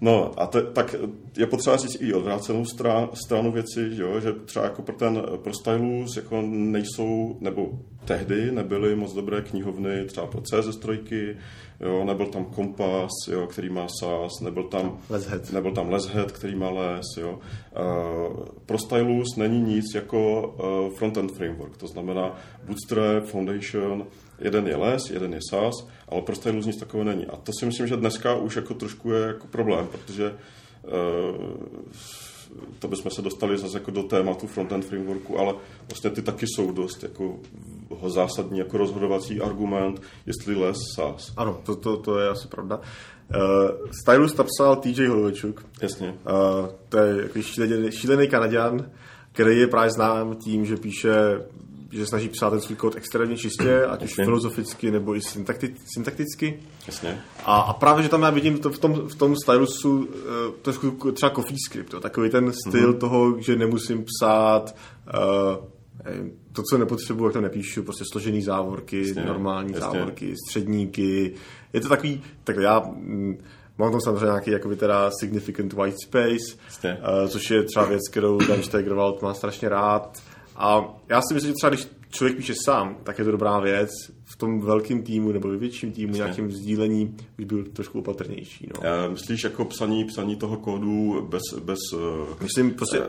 No 0.01 0.41
a 0.41 0.47
te, 0.47 0.61
tak 0.61 0.95
je 1.37 1.45
potřeba 1.45 1.77
říct 1.77 1.97
i 2.01 2.13
odvrácenou 2.13 2.65
stran, 2.65 3.09
stranu 3.13 3.51
věci, 3.51 3.89
jo, 3.91 4.19
že 4.19 4.33
třeba 4.33 4.65
jako 4.65 4.81
pro 4.81 4.95
ten 4.95 5.21
pro 5.43 5.53
Stylus 5.53 6.15
jako 6.15 6.41
nejsou, 6.47 7.37
nebo 7.39 7.79
tehdy 8.05 8.51
nebyly 8.51 8.95
moc 8.95 9.13
dobré 9.13 9.41
knihovny 9.41 10.05
třeba 10.05 10.27
pro 10.27 10.41
CSS 10.41 10.77
trojky, 10.77 11.37
jo, 11.79 12.05
nebyl 12.05 12.25
tam 12.25 12.45
Kompas, 12.45 13.11
jo, 13.31 13.47
který 13.47 13.69
má 13.69 13.87
SAS, 13.99 14.39
nebyl 14.41 14.63
tam 14.63 14.97
Leshead, 15.09 15.51
nebyl 15.51 15.71
tam 15.71 15.89
Leshead 15.89 16.31
který 16.31 16.55
má 16.55 16.69
Les, 16.69 17.05
jo. 17.17 17.39
Uh, 17.39 18.45
pro 18.65 18.77
Stylus 18.77 19.35
není 19.37 19.61
nic 19.61 19.85
jako 19.95 20.47
uh, 20.47 20.97
frontend 20.97 21.31
framework, 21.31 21.77
to 21.77 21.87
znamená 21.87 22.35
Bootstrap, 22.63 23.25
Foundation, 23.25 24.07
jeden 24.39 24.67
je 24.67 24.75
Les, 24.75 25.09
jeden 25.09 25.33
je 25.33 25.39
SAS, 25.49 25.87
ale 26.07 26.21
pro 26.21 26.35
Stylus 26.35 26.65
nic 26.65 26.77
takového 26.77 27.09
není. 27.09 27.25
A 27.25 27.35
to 27.35 27.51
si 27.59 27.65
myslím, 27.65 27.87
že 27.87 27.97
dneska 27.97 28.35
už 28.35 28.55
jako 28.55 28.73
trošku 28.73 29.11
je 29.11 29.27
jako 29.27 29.47
problém, 29.47 29.87
protože 29.87 30.35
uh, 30.83 31.95
to 32.79 32.87
bychom 32.87 33.11
se 33.11 33.21
dostali 33.21 33.57
zase 33.57 33.77
jako 33.77 33.91
do 33.91 34.03
tématu 34.03 34.47
frontend 34.47 34.85
frameworku, 34.85 35.39
ale 35.39 35.53
vlastně 35.89 36.09
ty 36.09 36.21
taky 36.21 36.45
jsou 36.47 36.71
dost 36.71 37.03
jako 37.03 37.39
zásadní 38.07 38.59
jako 38.59 38.77
rozhodovací 38.77 39.41
argument, 39.41 40.01
jestli 40.25 40.55
les 40.55 40.77
SAS. 40.95 41.33
Ano, 41.37 41.61
to, 41.65 41.75
to, 41.75 41.97
to 41.97 42.19
je 42.19 42.29
asi 42.29 42.47
pravda. 42.47 42.79
Uh, 43.35 43.91
Stylus 44.01 44.33
psal 44.33 44.75
TJ 44.75 45.07
Holovečuk. 45.07 45.65
Jasně. 45.81 46.07
Uh, 46.07 46.69
to 46.89 46.97
je 46.97 47.23
jako 47.23 47.41
šílený, 47.41 47.91
šílený 47.91 48.27
Kanaděn, 48.27 48.91
který 49.31 49.57
je 49.59 49.67
právě 49.67 49.91
znám 49.91 50.35
tím, 50.35 50.65
že 50.65 50.77
píše 50.77 51.11
že 51.91 52.05
snaží 52.05 52.29
psát 52.29 52.49
ten 52.49 52.61
svůj 52.61 52.75
kód 52.75 52.95
extrémně 52.95 53.37
čistě, 53.37 53.85
ať 53.85 54.03
už 54.03 54.15
filozoficky 54.15 54.91
nebo 54.91 55.15
i 55.15 55.21
syntakticky. 55.93 56.59
Jasně. 56.87 57.21
A, 57.45 57.59
a 57.59 57.73
právě, 57.73 58.03
že 58.03 58.09
tam 58.09 58.21
já 58.21 58.29
vidím 58.29 58.57
to 58.57 58.69
v 58.69 58.79
tom, 58.79 58.93
v 58.93 59.15
tom 59.15 59.35
stylusu 59.35 59.97
uh, 59.97 60.05
trošku 60.61 61.11
třeba 61.11 61.29
coffee 61.29 61.57
script, 61.67 61.93
jo, 61.93 61.99
takový 61.99 62.29
ten 62.29 62.53
styl 62.67 62.93
mm-hmm. 62.93 62.97
toho, 62.97 63.41
že 63.41 63.55
nemusím 63.55 64.05
psát 64.05 64.75
uh, 65.07 65.65
to, 66.53 66.63
co 66.69 66.77
nepotřebuji, 66.77 67.25
jak 67.25 67.33
to 67.33 67.41
nepíšu, 67.41 67.83
prostě 67.83 68.03
složený 68.11 68.41
závorky, 68.41 69.07
jasně, 69.07 69.25
normální 69.25 69.73
jasně. 69.73 69.81
závorky, 69.81 70.35
středníky. 70.47 71.33
Je 71.73 71.81
to 71.81 71.89
takový, 71.89 72.23
tak 72.43 72.55
já 72.55 72.79
mm, 72.79 73.37
mám 73.77 73.91
tam 73.91 74.01
samozřejmě 74.01 74.25
nějaký 74.25 74.51
jakoby 74.51 74.75
teda 74.75 75.11
significant 75.19 75.73
white 75.73 75.95
space, 76.05 76.55
uh, 76.83 77.27
což 77.27 77.51
je 77.51 77.63
třeba 77.63 77.85
věc, 77.85 78.01
kterou 78.11 78.37
Dan 78.37 78.63
Stegerwald 78.63 79.21
má 79.21 79.33
strašně 79.33 79.69
rád. 79.69 80.21
A 80.59 80.95
já 81.09 81.21
si 81.21 81.33
myslím, 81.33 81.51
že 81.51 81.55
třeba 81.55 81.69
když 81.69 81.87
člověk 82.11 82.37
píše 82.37 82.53
sám, 82.65 82.97
tak 83.03 83.19
je 83.19 83.25
to 83.25 83.31
dobrá 83.31 83.59
věc. 83.59 83.89
V 84.25 84.35
tom 84.35 84.61
velkém 84.61 85.03
týmu 85.03 85.31
nebo 85.31 85.49
ve 85.49 85.57
větším 85.57 85.91
týmu, 85.91 86.11
Jasně. 86.11 86.23
nějakém 86.23 86.51
sdílení, 86.51 87.15
bych 87.37 87.45
byl 87.45 87.63
trošku 87.63 87.99
opatrnější. 87.99 88.69
No. 88.75 88.89
Já 88.89 89.07
myslíš 89.09 89.43
jako 89.43 89.65
psaní, 89.65 90.05
psaní 90.05 90.35
toho 90.35 90.57
kódu 90.57 91.27
bez, 91.29 91.41
bez, 91.63 91.79
eh, 91.93 92.43
Myslím, 92.43 92.73
prostě, 92.73 92.99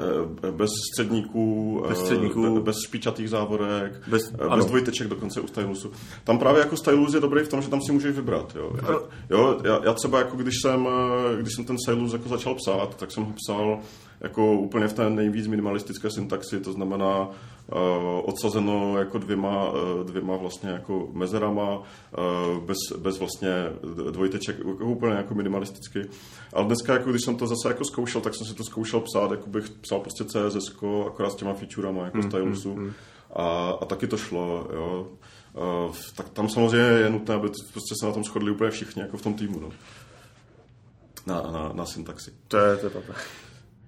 eh, 0.45 0.51
bez 0.51 0.71
středníků, 0.93 1.85
bez, 1.89 1.99
středníků, 1.99 2.55
bez, 2.55 2.63
bez 2.63 2.77
špičatých 2.85 3.31
závorek, 3.31 4.03
bez, 4.09 4.33
bez 4.57 4.67
dvojteček 4.67 5.09
dokonce 5.09 5.41
u 5.41 5.47
stylusu. 5.47 5.93
Tam 6.25 6.39
právě 6.39 6.61
jako 6.61 6.77
stylus 6.77 7.15
je 7.15 7.21
dobrý 7.21 7.45
v 7.45 7.49
tom, 7.49 7.63
že 7.63 7.69
tam 7.69 7.81
si 7.83 7.93
můžeš 7.93 8.17
vybrat. 8.17 8.57
Jo, 8.57 8.73
jo 9.31 9.61
já, 9.65 9.81
já, 9.85 9.93
třeba 9.93 10.19
jako 10.19 10.37
když 10.37 10.55
jsem, 10.63 10.89
když 11.41 11.55
jsem 11.55 11.65
ten 11.65 11.77
stylus 11.79 12.13
jako 12.13 12.29
začal 12.29 12.55
psát, 12.55 12.97
tak 12.97 13.13
jsem 13.13 13.25
ho 13.25 13.33
psal 13.33 13.81
jako 14.21 14.53
úplně 14.53 14.89
v 14.89 14.93
té 14.93 15.11
nejvíc 15.11 15.47
minimalistické 15.47 16.11
syntaxi, 16.11 16.61
to 16.61 16.73
znamená 16.73 17.29
uh, 17.29 17.79
odsazeno 18.25 18.99
jako 18.99 19.19
dvěma, 19.19 19.71
uh, 19.71 20.05
dvěma 20.05 20.37
vlastně 20.37 20.71
jako 20.71 21.09
mezerama, 21.13 21.79
uh, 21.79 22.65
bez, 22.65 22.77
bez 22.99 23.19
vlastně 23.19 23.51
dvojteček, 24.11 24.59
jako 24.59 24.85
úplně 24.85 25.15
jako 25.15 25.35
minimalisticky. 25.35 26.05
Ale 26.53 26.67
dneska, 26.67 26.93
jako 26.93 27.11
když 27.11 27.23
jsem 27.25 27.37
to 27.37 27.47
zase 27.47 27.69
jako 27.69 27.85
zkoušel, 27.85 28.21
tak 28.21 28.35
jsem 28.35 28.47
si 28.47 28.55
to 28.55 28.65
zkoušel 28.65 29.01
psát, 29.01 29.31
jako 29.31 29.51
bych 29.51 29.71
psal 29.71 30.01
prostě 30.01 30.25
CSS, 30.25 30.77
akorát 31.07 31.31
s 31.31 31.37
těma 31.37 31.55
featurama 31.55 32.05
jako 32.05 32.17
mm, 32.17 32.31
stylusu. 32.31 32.75
Mm, 32.75 32.83
mm. 32.83 32.93
A, 33.33 33.71
a 33.81 33.85
taky 33.85 34.07
to 34.07 34.17
šlo, 34.17 34.69
jo. 34.75 35.09
Uh, 35.55 35.95
tak 36.15 36.29
tam 36.29 36.49
samozřejmě 36.49 36.87
je 36.87 37.11
nutné, 37.11 37.35
aby 37.35 37.49
prostě 37.73 37.95
se 38.01 38.07
na 38.07 38.13
tom 38.13 38.25
shodli 38.25 38.51
úplně 38.51 38.71
všichni, 38.71 39.03
jako 39.03 39.17
v 39.17 39.23
tom 39.23 39.35
týmu, 39.35 39.61
no. 39.61 39.71
Na, 41.27 41.43
na, 41.43 41.73
na 41.73 41.87
syntaxi. 41.87 42.31
To 42.49 42.57
je, 42.57 42.77
to 42.77 42.87
je 42.87 42.91
pravda. 42.91 43.15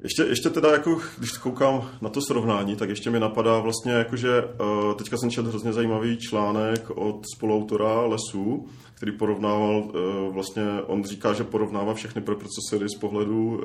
Ještě, 0.02 0.22
ještě 0.22 0.50
teda, 0.50 0.72
jako, 0.72 1.00
když 1.18 1.30
koukám 1.30 1.90
na 2.00 2.08
to 2.08 2.20
srovnání, 2.20 2.76
tak 2.76 2.88
ještě 2.88 3.10
mi 3.10 3.20
napadá 3.20 3.58
vlastně, 3.58 3.92
jako, 3.92 4.16
že 4.16 4.44
uh, 4.44 4.94
teďka 4.94 5.16
jsem 5.16 5.30
četl 5.30 5.48
hrozně 5.48 5.72
zajímavý 5.72 6.16
článek 6.16 6.90
od 6.90 7.20
spoluautora 7.36 8.00
Lesů, 8.00 8.66
který 8.94 9.12
porovnával, 9.12 9.76
uh, 9.76 10.34
vlastně 10.34 10.64
on 10.86 11.04
říká, 11.04 11.32
že 11.32 11.44
porovnává 11.44 11.94
všechny 11.94 12.22
procesory 12.22 12.86
z 12.96 12.98
pohledu 13.00 13.48
uh, 13.48 13.62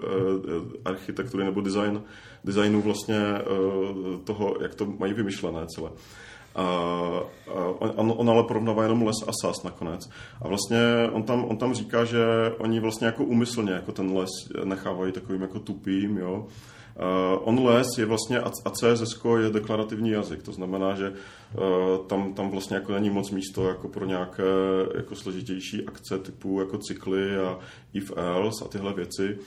architektury 0.85 1.43
nebo 1.43 1.61
design, 1.61 2.01
designu 2.43 2.81
vlastně 2.81 3.21
toho, 4.23 4.55
jak 4.61 4.75
to 4.75 4.85
mají 4.85 5.13
vymyšlené 5.13 5.65
celé. 5.75 5.89
A, 6.57 6.61
a 6.61 7.91
on, 7.95 8.13
on 8.17 8.29
ale 8.29 8.43
porovnává 8.43 8.83
jenom 8.83 9.01
les 9.01 9.15
a 9.27 9.31
sas 9.41 9.63
nakonec. 9.63 10.09
A 10.41 10.47
vlastně 10.47 10.79
on 11.11 11.23
tam, 11.23 11.45
on 11.45 11.57
tam 11.57 11.73
říká, 11.73 12.05
že 12.05 12.25
oni 12.57 12.79
vlastně 12.79 13.07
jako 13.07 13.23
umyslně 13.23 13.71
jako 13.71 13.91
ten 13.91 14.17
les 14.17 14.29
nechávají 14.63 15.11
takovým 15.11 15.41
jako 15.41 15.59
tupým, 15.59 16.17
jo. 16.17 16.47
Uh, 16.97 17.47
on 17.47 17.67
les 17.67 17.87
je 17.97 18.05
vlastně 18.05 18.39
a 18.39 18.69
CSS 18.69 19.23
je 19.39 19.49
deklarativní 19.49 20.09
jazyk, 20.09 20.43
to 20.43 20.51
znamená, 20.51 20.95
že 20.95 21.09
uh, 21.09 22.07
tam, 22.07 22.33
tam 22.33 22.49
vlastně 22.49 22.75
jako 22.75 22.93
není 22.93 23.09
moc 23.09 23.31
místo 23.31 23.67
jako 23.67 23.87
pro 23.87 24.05
nějaké 24.05 24.43
jako 24.95 25.15
složitější 25.15 25.85
akce 25.85 26.17
typu 26.19 26.59
jako 26.59 26.77
cykly 26.77 27.37
a 27.37 27.59
if 27.93 28.11
else 28.15 28.65
a 28.65 28.67
tyhle 28.67 28.93
věci. 28.93 29.37
Uh, 29.39 29.45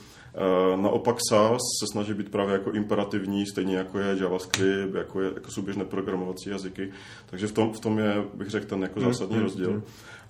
naopak 0.75 1.15
SAS 1.29 1.61
se 1.79 1.85
snaží 1.91 2.13
být 2.13 2.29
právě 2.29 2.53
jako 2.53 2.71
imperativní, 2.71 3.45
stejně 3.45 3.77
jako 3.77 3.99
je 3.99 4.17
JavaScript, 4.21 4.95
jako, 4.95 5.21
je, 5.21 5.31
jako 5.35 5.51
jsou 5.51 5.61
běžné 5.61 5.85
programovací 5.85 6.49
jazyky. 6.49 6.91
Takže 7.25 7.47
v 7.47 7.51
tom, 7.51 7.73
v 7.73 7.79
tom 7.79 7.99
je, 7.99 8.23
bych 8.33 8.49
řekl, 8.49 8.65
ten 8.65 8.81
jako 8.81 8.99
hmm, 8.99 9.09
zásadní 9.09 9.35
mm, 9.35 9.43
rozdíl. 9.43 9.71
Mm. 9.71 9.81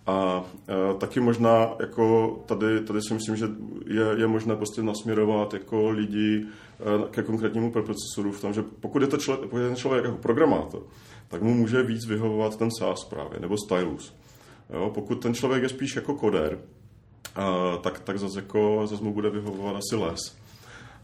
A 0.05 0.39
uh, 0.39 0.97
taky 0.97 1.19
možná 1.19 1.75
jako 1.79 2.35
tady, 2.45 2.79
tady 2.81 2.99
si 3.01 3.13
myslím, 3.13 3.35
že 3.35 3.45
je, 3.87 4.05
je 4.17 4.27
možné 4.27 4.55
prostě 4.55 4.83
nasměrovat 4.83 5.53
jako 5.53 5.89
lidi 5.89 6.45
uh, 6.45 7.09
ke 7.09 7.23
konkrétnímu 7.23 7.71
preprocesoru 7.71 8.31
v 8.31 8.41
tom, 8.41 8.53
že 8.53 8.63
pokud 8.79 9.01
je, 9.01 9.07
to 9.07 9.17
člověk, 9.17 9.49
pokud 9.49 9.57
je 9.57 9.67
ten 9.67 9.75
člověk 9.75 10.05
jako 10.05 10.17
programátor, 10.17 10.83
tak 11.27 11.41
mu 11.41 11.53
může 11.53 11.83
víc 11.83 12.05
vyhovovat 12.07 12.57
ten 12.57 12.69
SAS 12.79 13.05
právě, 13.05 13.39
nebo 13.39 13.55
stylus. 13.57 14.15
Jo, 14.73 14.91
pokud 14.93 15.15
ten 15.15 15.33
člověk 15.33 15.63
je 15.63 15.69
spíš 15.69 15.95
jako 15.95 16.13
koder, 16.13 16.59
tak, 17.81 17.99
tak 17.99 18.19
zase, 18.19 18.39
jako, 18.39 18.81
zase 18.87 19.03
mu 19.03 19.13
bude 19.13 19.29
vyhovovat 19.29 19.75
asi 19.75 19.95
les. 19.95 20.40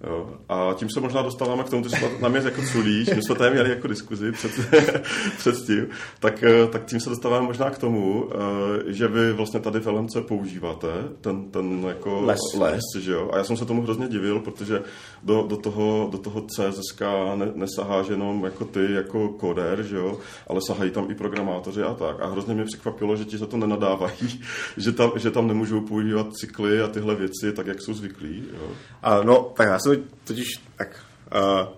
Jo. 0.03 0.29
A 0.49 0.73
tím 0.73 0.89
se 0.89 0.99
možná 0.99 1.21
dostáváme 1.21 1.63
k 1.63 1.69
tomu, 1.69 1.83
že 1.83 1.89
jsme 1.89 2.09
na 2.21 2.29
mě 2.29 2.39
jako 2.39 2.61
culíš, 2.61 3.09
my 3.15 3.21
jsme 3.21 3.35
tady 3.35 3.51
měli 3.51 3.69
jako 3.69 3.87
diskuzi 3.87 4.31
před, 4.31 4.51
před 5.37 5.55
tím, 5.65 5.87
tak, 6.19 6.43
eh, 6.43 6.67
tak 6.67 6.85
tím 6.85 6.99
se 6.99 7.09
dostáváme 7.09 7.45
možná 7.45 7.69
k 7.69 7.77
tomu, 7.77 8.29
eh, 8.31 8.93
že 8.93 9.07
vy 9.07 9.33
vlastně 9.33 9.59
tady 9.59 9.79
v 9.79 9.87
LMC 9.87 10.17
používáte 10.27 10.87
ten, 11.21 11.51
ten 11.51 11.83
jako 11.87 12.21
les, 12.21 12.39
les 12.57 12.83
že 12.99 13.11
jo? 13.11 13.29
A 13.33 13.37
já 13.37 13.43
jsem 13.43 13.57
se 13.57 13.65
tomu 13.65 13.81
hrozně 13.81 14.07
divil, 14.07 14.39
protože 14.39 14.81
do, 15.23 15.45
do 15.47 15.57
toho, 15.57 16.09
do 16.11 16.17
toho 16.17 16.41
CSSK 16.41 17.01
ne, 17.35 17.51
nesaháš 17.55 18.07
jenom 18.07 18.43
jako 18.43 18.65
ty, 18.65 18.93
jako 18.93 19.29
koder, 19.29 19.83
že 19.83 19.95
jo? 19.95 20.17
Ale 20.47 20.61
sahají 20.67 20.91
tam 20.91 21.11
i 21.11 21.15
programátoři 21.15 21.83
a 21.83 21.93
tak. 21.93 22.21
A 22.21 22.27
hrozně 22.27 22.53
mě 22.53 22.65
překvapilo, 22.65 23.15
že 23.15 23.25
ti 23.25 23.37
za 23.37 23.45
to 23.45 23.57
nenadávají, 23.57 24.41
že 24.77 24.91
tam, 24.91 25.11
že 25.15 25.31
tam 25.31 25.47
nemůžou 25.47 25.81
používat 25.81 26.33
cykly 26.33 26.81
a 26.81 26.87
tyhle 26.87 27.15
věci 27.15 27.53
tak, 27.53 27.67
jak 27.67 27.81
jsou 27.81 27.93
zvyklí. 27.93 28.43
Jo? 28.53 28.67
A 29.03 29.23
no, 29.23 29.51
tak 29.55 29.67
já 29.67 29.79
jsem 29.79 29.86
totiž 30.23 30.47
tak... 30.77 30.95
Uh, 31.35 31.77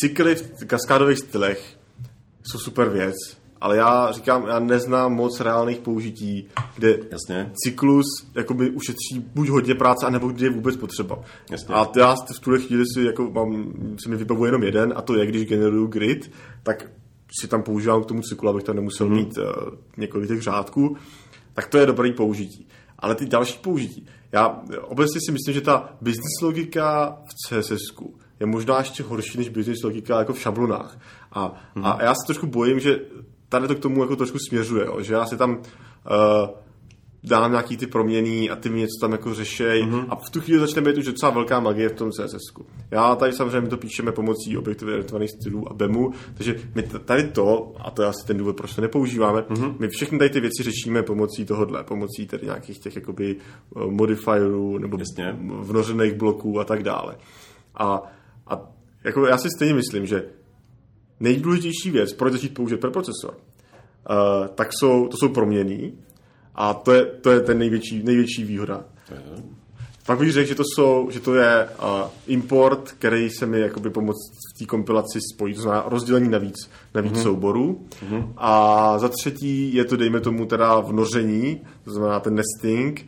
cykly 0.00 0.34
v 0.34 0.64
kaskádových 0.66 1.18
stylech 1.18 1.78
jsou 2.42 2.58
super 2.58 2.88
věc, 2.88 3.14
ale 3.60 3.76
já 3.76 4.12
říkám, 4.12 4.46
já 4.46 4.58
neznám 4.58 5.12
moc 5.12 5.40
reálných 5.40 5.78
použití, 5.78 6.48
kde 6.76 6.98
Jasně. 7.10 7.52
cyklus 7.64 8.06
jakoby 8.34 8.70
ušetří 8.70 9.24
buď 9.34 9.48
hodně 9.48 9.74
práce, 9.74 10.06
anebo 10.06 10.28
kde 10.28 10.46
je 10.46 10.50
vůbec 10.50 10.76
potřeba. 10.76 11.20
Jasně. 11.50 11.74
A 11.74 11.88
já 11.96 12.14
v 12.36 12.40
tuhle 12.40 12.58
chvíli 12.58 12.84
si 12.94 13.02
jako 13.02 13.30
mám, 13.30 13.72
se 14.02 14.08
mi 14.08 14.16
vybavuje 14.16 14.48
jenom 14.48 14.62
jeden, 14.62 14.92
a 14.96 15.02
to 15.02 15.16
je, 15.16 15.26
když 15.26 15.46
generuju 15.46 15.86
grid, 15.86 16.30
tak 16.62 16.90
si 17.40 17.48
tam 17.48 17.62
používám 17.62 18.02
k 18.02 18.06
tomu 18.06 18.22
cyklu, 18.22 18.48
abych 18.48 18.64
tam 18.64 18.76
nemusel 18.76 19.08
mm. 19.08 19.16
mít 19.16 19.38
uh, 19.38 19.44
několik 19.96 20.28
těch 20.28 20.42
řádků, 20.42 20.96
tak 21.54 21.68
to 21.68 21.78
je 21.78 21.86
dobrý 21.86 22.12
použití. 22.12 22.68
Ale 23.00 23.14
ty 23.14 23.26
další 23.26 23.58
použití, 23.58 24.06
já 24.32 24.62
obecně 24.82 25.20
si 25.26 25.32
myslím, 25.32 25.54
že 25.54 25.60
ta 25.60 25.96
business 26.00 26.40
logika 26.42 27.18
v 27.24 27.34
CSS 27.34 27.82
je 28.40 28.46
možná 28.46 28.78
ještě 28.78 29.02
horší 29.02 29.38
než 29.38 29.48
business 29.48 29.82
logika 29.82 30.18
jako 30.18 30.32
v 30.32 30.40
šablonách. 30.40 30.98
A, 31.32 31.48
mm-hmm. 31.48 31.82
a 31.84 32.02
já 32.02 32.14
se 32.14 32.26
trošku 32.26 32.46
bojím, 32.46 32.80
že 32.80 33.00
tady 33.48 33.68
to 33.68 33.74
k 33.74 33.78
tomu 33.78 34.02
jako 34.02 34.16
trošku 34.16 34.38
směřuje, 34.48 34.86
jo? 34.86 35.02
že 35.02 35.14
já 35.14 35.26
si 35.26 35.36
tam 35.36 35.50
uh, 35.50 36.48
dám 37.24 37.50
nějaký 37.50 37.76
ty 37.76 37.86
proměny 37.86 38.50
a 38.50 38.56
ty 38.56 38.68
mi 38.68 38.78
něco 38.78 39.00
tam 39.00 39.12
jako 39.12 39.34
řešej 39.34 39.82
mm-hmm. 39.82 40.06
a 40.08 40.16
v 40.16 40.30
tu 40.30 40.40
chvíli 40.40 40.60
začne 40.60 40.82
být 40.82 40.98
už 40.98 41.04
docela 41.04 41.32
velká 41.32 41.60
magie 41.60 41.88
v 41.88 41.92
tom 41.92 42.10
CSS. 42.10 42.62
Já 42.90 43.16
tady 43.16 43.32
samozřejmě 43.32 43.60
my 43.60 43.68
to 43.68 43.76
píšeme 43.76 44.12
pomocí 44.12 44.56
objektově 44.56 44.94
orientovaných 44.94 45.30
stylů 45.30 45.70
a 45.70 45.74
BEMu, 45.74 46.10
takže 46.34 46.56
my 46.74 46.82
tady 46.82 47.24
to, 47.24 47.72
a 47.78 47.90
to 47.90 48.02
je 48.02 48.08
asi 48.08 48.26
ten 48.26 48.36
důvod, 48.36 48.56
proč 48.56 48.74
to 48.74 48.80
nepoužíváme, 48.82 49.40
mm-hmm. 49.40 49.74
my 49.78 49.88
všechny 49.88 50.18
tady 50.18 50.30
ty 50.30 50.40
věci 50.40 50.62
řešíme 50.62 51.02
pomocí 51.02 51.44
tohohle, 51.44 51.84
pomocí 51.84 52.26
tedy 52.26 52.46
nějakých 52.46 52.78
těch 52.78 52.96
jakoby 52.96 53.36
eh, 53.36 53.86
modifierů 53.86 54.78
nebo 54.78 54.98
Jasně. 54.98 55.36
vnořených 55.40 56.14
bloků 56.14 56.60
a 56.60 56.64
tak 56.64 56.82
dále. 56.82 57.16
A, 57.74 58.02
a 58.46 58.70
jako 59.04 59.26
já 59.26 59.38
si 59.38 59.48
stejně 59.56 59.74
myslím, 59.74 60.06
že 60.06 60.24
nejdůležitější 61.20 61.90
věc, 61.90 62.12
proč 62.12 62.32
začít 62.32 62.54
použít 62.54 62.80
preprocesor, 62.80 63.34
uh, 63.34 64.46
tak 64.54 64.68
jsou, 64.72 65.08
to 65.08 65.16
jsou 65.16 65.28
proměny, 65.28 65.92
a 66.54 66.74
to 66.74 66.92
je, 66.92 67.04
to 67.04 67.30
je 67.30 67.40
ten 67.40 67.58
největší, 67.58 68.02
největší 68.02 68.44
výhoda. 68.44 68.84
Uh-huh. 69.10 69.42
Pak 70.06 70.18
bych 70.18 70.32
řekl, 70.32 70.48
že 70.48 70.54
to, 70.54 70.62
jsou, 70.74 71.08
že 71.10 71.20
to 71.20 71.34
je 71.34 71.68
uh, 71.82 72.10
import, 72.26 72.92
který 72.98 73.30
se 73.30 73.46
mi 73.46 73.60
jakoby 73.60 73.90
pomoct 73.90 74.30
v 74.54 74.58
té 74.58 74.66
kompilaci 74.66 75.18
spojí, 75.34 75.54
to 75.54 75.60
znamená 75.60 75.84
rozdělení 75.88 76.28
na 76.28 76.38
víc, 76.38 76.70
na 76.94 77.00
víc 77.00 77.12
uh-huh. 77.12 77.22
souborů. 77.22 77.86
Uh-huh. 78.10 78.32
A 78.36 78.98
za 78.98 79.08
třetí 79.08 79.74
je 79.74 79.84
to, 79.84 79.96
dejme 79.96 80.20
tomu, 80.20 80.46
teda 80.46 80.80
vnoření, 80.80 81.60
to 81.84 81.90
znamená 81.90 82.20
ten 82.20 82.34
nesting, 82.34 83.06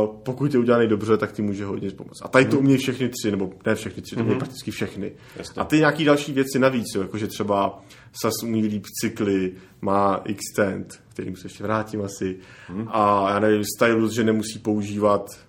Uh, 0.00 0.06
pokud 0.22 0.54
je 0.54 0.60
udělaný 0.60 0.88
dobře, 0.88 1.16
tak 1.16 1.32
ti 1.32 1.42
může 1.42 1.64
hodně 1.64 1.90
pomoct. 1.90 2.22
A 2.22 2.28
tady 2.28 2.44
to 2.44 2.58
umějí 2.58 2.78
všechny 2.78 3.08
tři, 3.08 3.30
nebo 3.30 3.50
ne 3.66 3.74
všechny 3.74 4.02
tři, 4.02 4.16
to 4.16 4.20
umějí 4.20 4.38
prakticky 4.38 4.70
všechny. 4.70 5.12
Jasně. 5.36 5.62
A 5.62 5.64
ty 5.64 5.78
nějaký 5.78 6.04
další 6.04 6.32
věci 6.32 6.58
navíc, 6.58 6.84
jo, 6.94 7.02
jakože 7.02 7.26
třeba 7.26 7.82
SAS 8.22 8.42
umí 8.42 8.66
líp 8.66 8.84
cykly, 9.00 9.52
má 9.80 10.20
extend, 10.24 11.00
kterým 11.08 11.36
se 11.36 11.46
ještě 11.46 11.64
vrátím 11.64 12.02
asi, 12.02 12.36
hmm. 12.66 12.88
a 12.90 13.30
já 13.30 13.38
nevím, 13.38 13.64
stylus, 13.76 14.12
že 14.12 14.24
nemusí 14.24 14.58
používat 14.58 15.40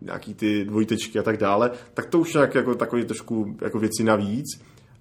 nějaký 0.00 0.34
ty 0.34 0.64
dvojtečky 0.64 1.18
a 1.18 1.22
tak 1.22 1.36
dále, 1.36 1.70
tak 1.94 2.06
to 2.06 2.18
už 2.18 2.34
nějak 2.34 2.54
jako 2.54 2.74
takový 2.74 3.04
trošku 3.04 3.56
jako 3.62 3.78
věci 3.78 4.04
navíc. 4.04 4.46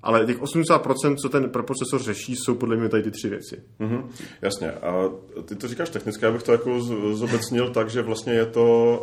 Ale 0.03 0.25
těch 0.25 0.41
80%, 0.41 1.15
co 1.15 1.29
ten 1.29 1.49
procesor 1.49 2.01
řeší, 2.01 2.35
jsou 2.35 2.55
podle 2.55 2.77
mě 2.77 2.89
tady 2.89 3.03
ty 3.03 3.11
tři 3.11 3.29
věci. 3.29 3.63
Mm-hmm, 3.79 4.03
jasně. 4.41 4.71
A 4.71 5.09
ty 5.45 5.55
to 5.55 5.67
říkáš 5.67 5.89
technicky, 5.89 6.25
já 6.25 6.31
bych 6.31 6.43
to 6.43 6.51
jako 6.51 6.81
zobecnil 7.13 7.69
tak, 7.69 7.89
že 7.89 8.01
vlastně 8.01 8.33
je 8.33 8.45
to... 8.45 8.97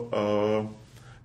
Uh, 0.61 0.71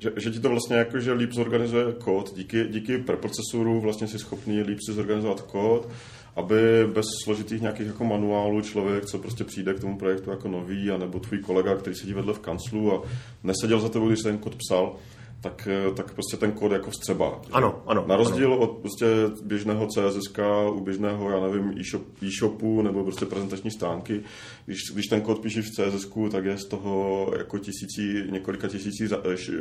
že, 0.05 0.11
že 0.21 0.31
ti 0.31 0.39
to 0.39 0.49
vlastně 0.49 0.75
jako, 0.75 0.99
že 0.99 1.13
líp 1.13 1.33
zorganizuje 1.33 1.85
kód. 1.93 2.33
Díky, 2.35 2.67
díky 2.69 2.97
preprocesoru 2.97 3.81
vlastně 3.81 4.07
si 4.07 4.19
schopný 4.19 4.61
líp 4.61 4.79
si 4.85 4.93
zorganizovat 4.93 5.41
kód, 5.41 5.89
aby 6.35 6.87
bez 6.93 7.05
složitých 7.23 7.61
nějakých 7.61 7.87
jako 7.87 8.03
manuálů 8.03 8.61
člověk, 8.61 9.05
co 9.05 9.19
prostě 9.19 9.43
přijde 9.43 9.73
k 9.73 9.79
tomu 9.79 9.97
projektu 9.97 10.29
jako 10.29 10.47
nový, 10.47 10.91
anebo 10.91 11.19
tvůj 11.19 11.39
kolega, 11.39 11.75
který 11.75 11.95
sedí 11.95 12.13
vedle 12.13 12.33
v 12.33 12.39
kanclu 12.39 12.93
a 12.93 13.01
neseděl 13.43 13.79
za 13.79 13.89
tebou, 13.89 14.07
když 14.07 14.19
ten 14.19 14.37
kód 14.37 14.55
psal, 14.55 14.95
tak, 15.41 15.67
eh, 15.71 15.93
tak 15.93 16.13
prostě 16.13 16.37
ten 16.37 16.51
kód 16.51 16.71
jako 16.71 16.91
vstřeba. 16.91 17.41
Ano, 17.51 17.83
ano. 17.85 18.05
Na 18.07 18.15
rozdíl 18.15 18.53
ano. 18.53 18.57
od 18.57 18.77
prostě 18.77 19.05
běžného 19.43 19.87
CSS, 19.87 20.31
u 20.73 20.79
běžného, 20.79 21.29
já 21.29 21.39
nevím, 21.39 21.73
e-shop, 21.79 22.03
e-shopu 22.23 22.81
nebo 22.81 23.03
prostě 23.03 23.25
prezentační 23.25 23.71
stránky, 23.71 24.21
když, 24.65 24.79
když 24.93 25.05
ten 25.05 25.21
kód 25.21 25.39
píšeš 25.39 25.65
v 25.65 25.71
CSS, 25.71 26.07
tak 26.31 26.45
je 26.45 26.57
z 26.57 26.65
toho 26.65 27.31
jako 27.37 27.57
tisící, 27.59 28.31
několika 28.31 28.67
tisící 28.67 29.03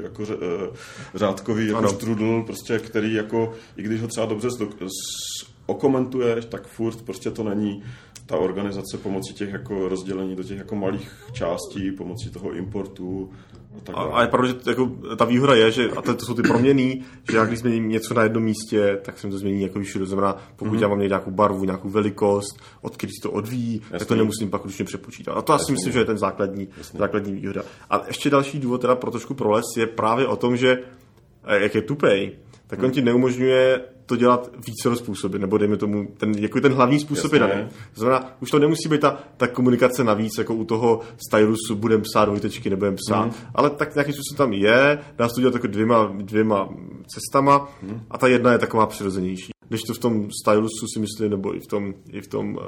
jako 0.03 0.23
eh, 0.23 0.77
řádkový 1.15 1.69
jako 1.69 1.89
štrudl, 1.89 2.43
prostě, 2.43 2.79
který 2.79 3.15
jako, 3.15 3.53
i 3.77 3.83
když 3.83 4.01
ho 4.01 4.09
třeba 4.09 4.27
dobře 4.27 4.49
okomentuješ, 5.67 6.45
tak 6.45 6.67
furt 6.67 7.03
prostě 7.03 7.31
to 7.31 7.43
není 7.45 7.83
ta 8.27 8.37
organizace 8.37 8.99
pomocí 8.99 9.35
těch 9.35 9.53
jako 9.53 9.89
rozdělení 9.89 10.37
do 10.37 10.43
těch 10.43 10.59
jako 10.59 10.77
malých 10.77 11.25
částí, 11.33 11.91
pomocí 11.91 12.31
toho 12.31 12.53
importu 12.53 13.31
a, 13.95 14.03
a 14.03 14.23
je 14.23 14.29
pravda, 14.29 14.49
že 14.49 14.55
jako, 14.67 14.87
ta 15.17 15.25
výhoda 15.25 15.55
je, 15.55 15.71
že 15.71 15.89
a 15.91 16.03
to, 16.03 16.15
to 16.15 16.27
jsou 16.27 16.35
ty 16.35 16.43
proměny, 16.43 17.03
že 17.31 17.37
já 17.37 17.45
když 17.45 17.59
změním 17.59 17.89
něco 17.89 18.15
na 18.15 18.23
jednom 18.23 18.43
místě, 18.43 18.99
tak 19.03 19.19
se 19.19 19.27
mi 19.27 19.31
to 19.31 19.39
změní 19.39 19.63
jako 19.63 19.81
všude. 19.81 20.07
Znamená, 20.07 20.37
pokud 20.57 20.75
mm-hmm. 20.75 20.83
já 20.83 20.89
mám 20.89 20.99
nějakou 20.99 21.31
barvu, 21.31 21.65
nějakou 21.65 21.89
velikost, 21.89 22.63
od 22.83 22.97
který 22.97 23.13
se 23.13 23.23
to 23.23 23.31
odvíjí, 23.31 23.75
Jasný. 23.75 23.99
tak 23.99 24.09
to 24.09 24.15
nemusím 24.15 24.51
pak 24.51 24.65
ručně 24.65 24.85
přepočítat. 24.85 25.37
A 25.37 25.43
to 25.43 25.53
Jasný. 25.53 25.65
asi 25.65 25.73
myslím, 25.73 25.93
že 25.93 25.99
je 25.99 26.05
ten 26.05 26.19
základní, 26.19 26.69
základní 26.99 27.33
výhoda. 27.33 27.63
A 27.91 28.03
ještě 28.07 28.31
další 28.31 28.59
důvod 28.59 28.81
teda 28.81 28.95
pro 28.95 29.11
trošku 29.11 29.35
proles 29.35 29.65
je 29.77 29.87
právě 29.87 30.27
o 30.27 30.37
tom, 30.37 30.57
že 30.57 30.79
jak 31.47 31.75
je 31.75 31.83
tupej, 31.83 32.37
tak 32.67 32.79
on 32.79 32.85
hmm. 32.85 32.95
ti 32.95 33.03
neumožňuje 33.03 33.81
to 34.07 34.17
dělat 34.17 34.51
více 34.67 34.97
způsoby, 34.97 35.39
nebo 35.39 35.59
dejme 35.59 35.77
tomu, 35.77 36.09
ten, 36.17 36.33
jako 36.39 36.61
ten 36.61 36.73
hlavní 36.73 37.01
způsob 37.01 37.33
Jasně. 37.33 37.37
je 37.37 37.55
daný. 37.55 37.69
To 37.95 38.01
znamená, 38.01 38.37
už 38.41 38.51
to 38.51 38.59
nemusí 38.59 38.89
být 38.89 39.01
ta, 39.01 39.19
ta 39.37 39.47
komunikace 39.47 40.05
navíc, 40.05 40.33
jako 40.39 40.55
u 40.55 40.65
toho 40.65 41.01
stylusu 41.29 41.75
budem 41.75 42.03
psát 42.03 42.25
dvojtečky, 42.25 42.71
nebudem 42.71 42.97
psát, 43.07 43.25
mm. 43.25 43.33
ale 43.55 43.71
tak 43.71 43.95
nějaký 43.95 44.13
způsob 44.13 44.39
tam 44.39 44.53
je, 44.53 44.99
dá 45.17 45.29
se 45.29 45.35
to 45.35 45.41
dělat 45.41 45.55
jako 45.55 45.67
dvěma, 45.67 46.13
dvěma 46.17 46.69
cestama 47.07 47.69
mm. 47.83 48.01
a 48.11 48.19
ta 48.19 48.29
jedna 48.29 48.53
je 48.53 48.59
taková 48.59 48.87
přirozenější. 48.87 49.54
Když 49.69 49.83
to 49.83 49.95
v 49.95 49.99
tom 49.99 50.29
stylusu 50.43 50.87
si 50.95 51.01
myslím, 51.01 51.31
nebo 51.31 51.57
i 51.57 51.61
v 51.61 51.67
tom, 51.67 51.95
i 52.13 52.21
v 52.21 52.27
tom 52.27 52.55
uh, 52.55 52.63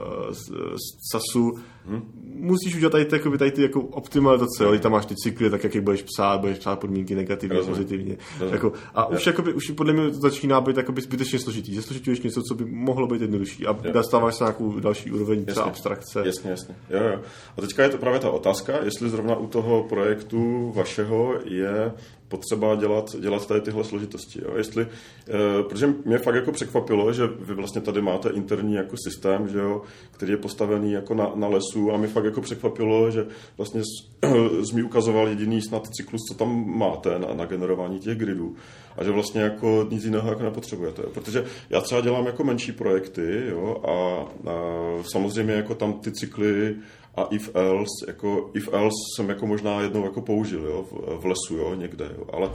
SASu, 1.12 1.52
hmm. 1.86 2.02
musíš 2.34 2.76
udělat 2.76 2.90
tady, 2.90 3.04
ty, 3.04 3.16
jakoby, 3.16 3.38
tady 3.38 3.50
ty 3.50 3.62
jako 3.62 3.80
optimalizace, 3.80 4.66
hmm. 4.66 4.78
tam 4.78 4.92
máš 4.92 5.06
ty 5.06 5.14
cykly, 5.14 5.50
tak 5.50 5.64
jak 5.64 5.74
je 5.74 5.80
budeš 5.80 6.02
psát, 6.02 6.40
budeš 6.40 6.58
psát 6.58 6.80
podmínky 6.80 7.14
negativně, 7.14 7.56
Rozumím. 7.56 7.76
pozitivně. 7.76 8.16
Rozumím. 8.32 8.52
Jako, 8.54 8.72
a 8.94 9.06
už, 9.06 9.26
jakoby, 9.26 9.52
už 9.52 9.70
podle 9.70 9.92
mě 9.92 10.10
to 10.10 10.20
začíná 10.20 10.60
být 10.60 10.76
jakoby 10.76 11.00
zbytečně 11.00 11.38
složitý. 11.38 11.74
Zesložituješ 11.74 12.20
něco, 12.20 12.42
co 12.42 12.54
by 12.54 12.64
mohlo 12.64 13.06
být 13.06 13.20
jednodušší 13.20 13.66
a 13.66 13.72
dostáváš 13.92 14.34
se 14.34 14.44
nějakou 14.44 14.80
další 14.80 15.10
úroveň 15.10 15.38
jasně. 15.38 15.52
třeba 15.52 15.66
abstrakce. 15.66 16.22
Jasně, 16.26 16.50
jasně. 16.50 16.74
Jo, 16.90 17.00
jo. 17.02 17.20
A 17.56 17.60
teďka 17.60 17.82
je 17.82 17.88
to 17.88 17.98
právě 17.98 18.20
ta 18.20 18.30
otázka, 18.30 18.84
jestli 18.84 19.10
zrovna 19.10 19.36
u 19.36 19.46
toho 19.46 19.82
projektu 19.82 20.72
vašeho 20.76 21.34
je 21.44 21.92
potřeba 22.28 22.74
dělat, 22.74 23.16
dělat 23.20 23.46
tady 23.46 23.60
tyhle 23.60 23.84
složitosti. 23.84 24.40
Jo? 24.44 24.56
Jestli, 24.56 24.82
e, 24.82 25.62
protože 25.62 25.94
mě 26.04 26.18
fakt 26.18 26.34
jako 26.34 26.52
překvapilo, 26.52 27.12
že 27.12 27.26
vy 27.26 27.54
vlastně 27.54 27.80
tady 27.80 28.02
máte 28.02 28.30
interní 28.30 28.74
jako 28.74 28.96
systém, 29.04 29.48
že 29.48 29.58
jo, 29.58 29.82
který 30.10 30.32
je 30.32 30.36
postavený 30.36 30.92
jako 30.92 31.14
na, 31.14 31.32
na 31.34 31.48
lesu 31.48 31.92
a 31.92 31.96
mě 31.96 32.08
fakt 32.08 32.24
jako 32.24 32.40
překvapilo, 32.40 33.10
že 33.10 33.26
vlastně 33.56 33.82
z 34.62 34.72
mi 34.74 34.82
ukazoval 34.82 35.28
jediný 35.28 35.62
snad 35.62 35.86
cyklus, 35.86 36.20
co 36.28 36.34
tam 36.34 36.78
máte 36.78 37.18
na, 37.18 37.34
na 37.34 37.44
generování 37.44 37.98
těch 37.98 38.18
gridů 38.18 38.56
a 38.96 39.04
že 39.04 39.10
vlastně 39.10 39.40
jako 39.40 39.86
nic 39.90 40.04
jiného 40.04 40.28
jako 40.28 40.42
nepotřebujete. 40.42 41.02
Protože 41.02 41.44
já 41.70 41.80
třeba 41.80 42.00
dělám 42.00 42.26
jako 42.26 42.44
menší 42.44 42.72
projekty 42.72 43.42
jo, 43.48 43.82
a, 43.84 43.90
a 44.50 44.54
samozřejmě 45.12 45.52
jako 45.52 45.74
tam 45.74 45.92
ty 45.92 46.12
cykly 46.12 46.76
a 47.16 47.26
if 47.30 47.50
else, 47.54 48.04
jako 48.06 48.50
if 48.54 48.68
else 48.72 48.96
jsem 49.16 49.28
jako 49.28 49.46
možná 49.46 49.80
jednou 49.80 50.04
jako 50.04 50.20
použil 50.20 50.64
jo, 50.64 50.84
v, 50.90 51.20
v 51.20 51.26
lesu 51.26 51.56
jo, 51.56 51.74
někde, 51.74 52.10
jo, 52.18 52.24
ale 52.32 52.46
uh, 52.46 52.54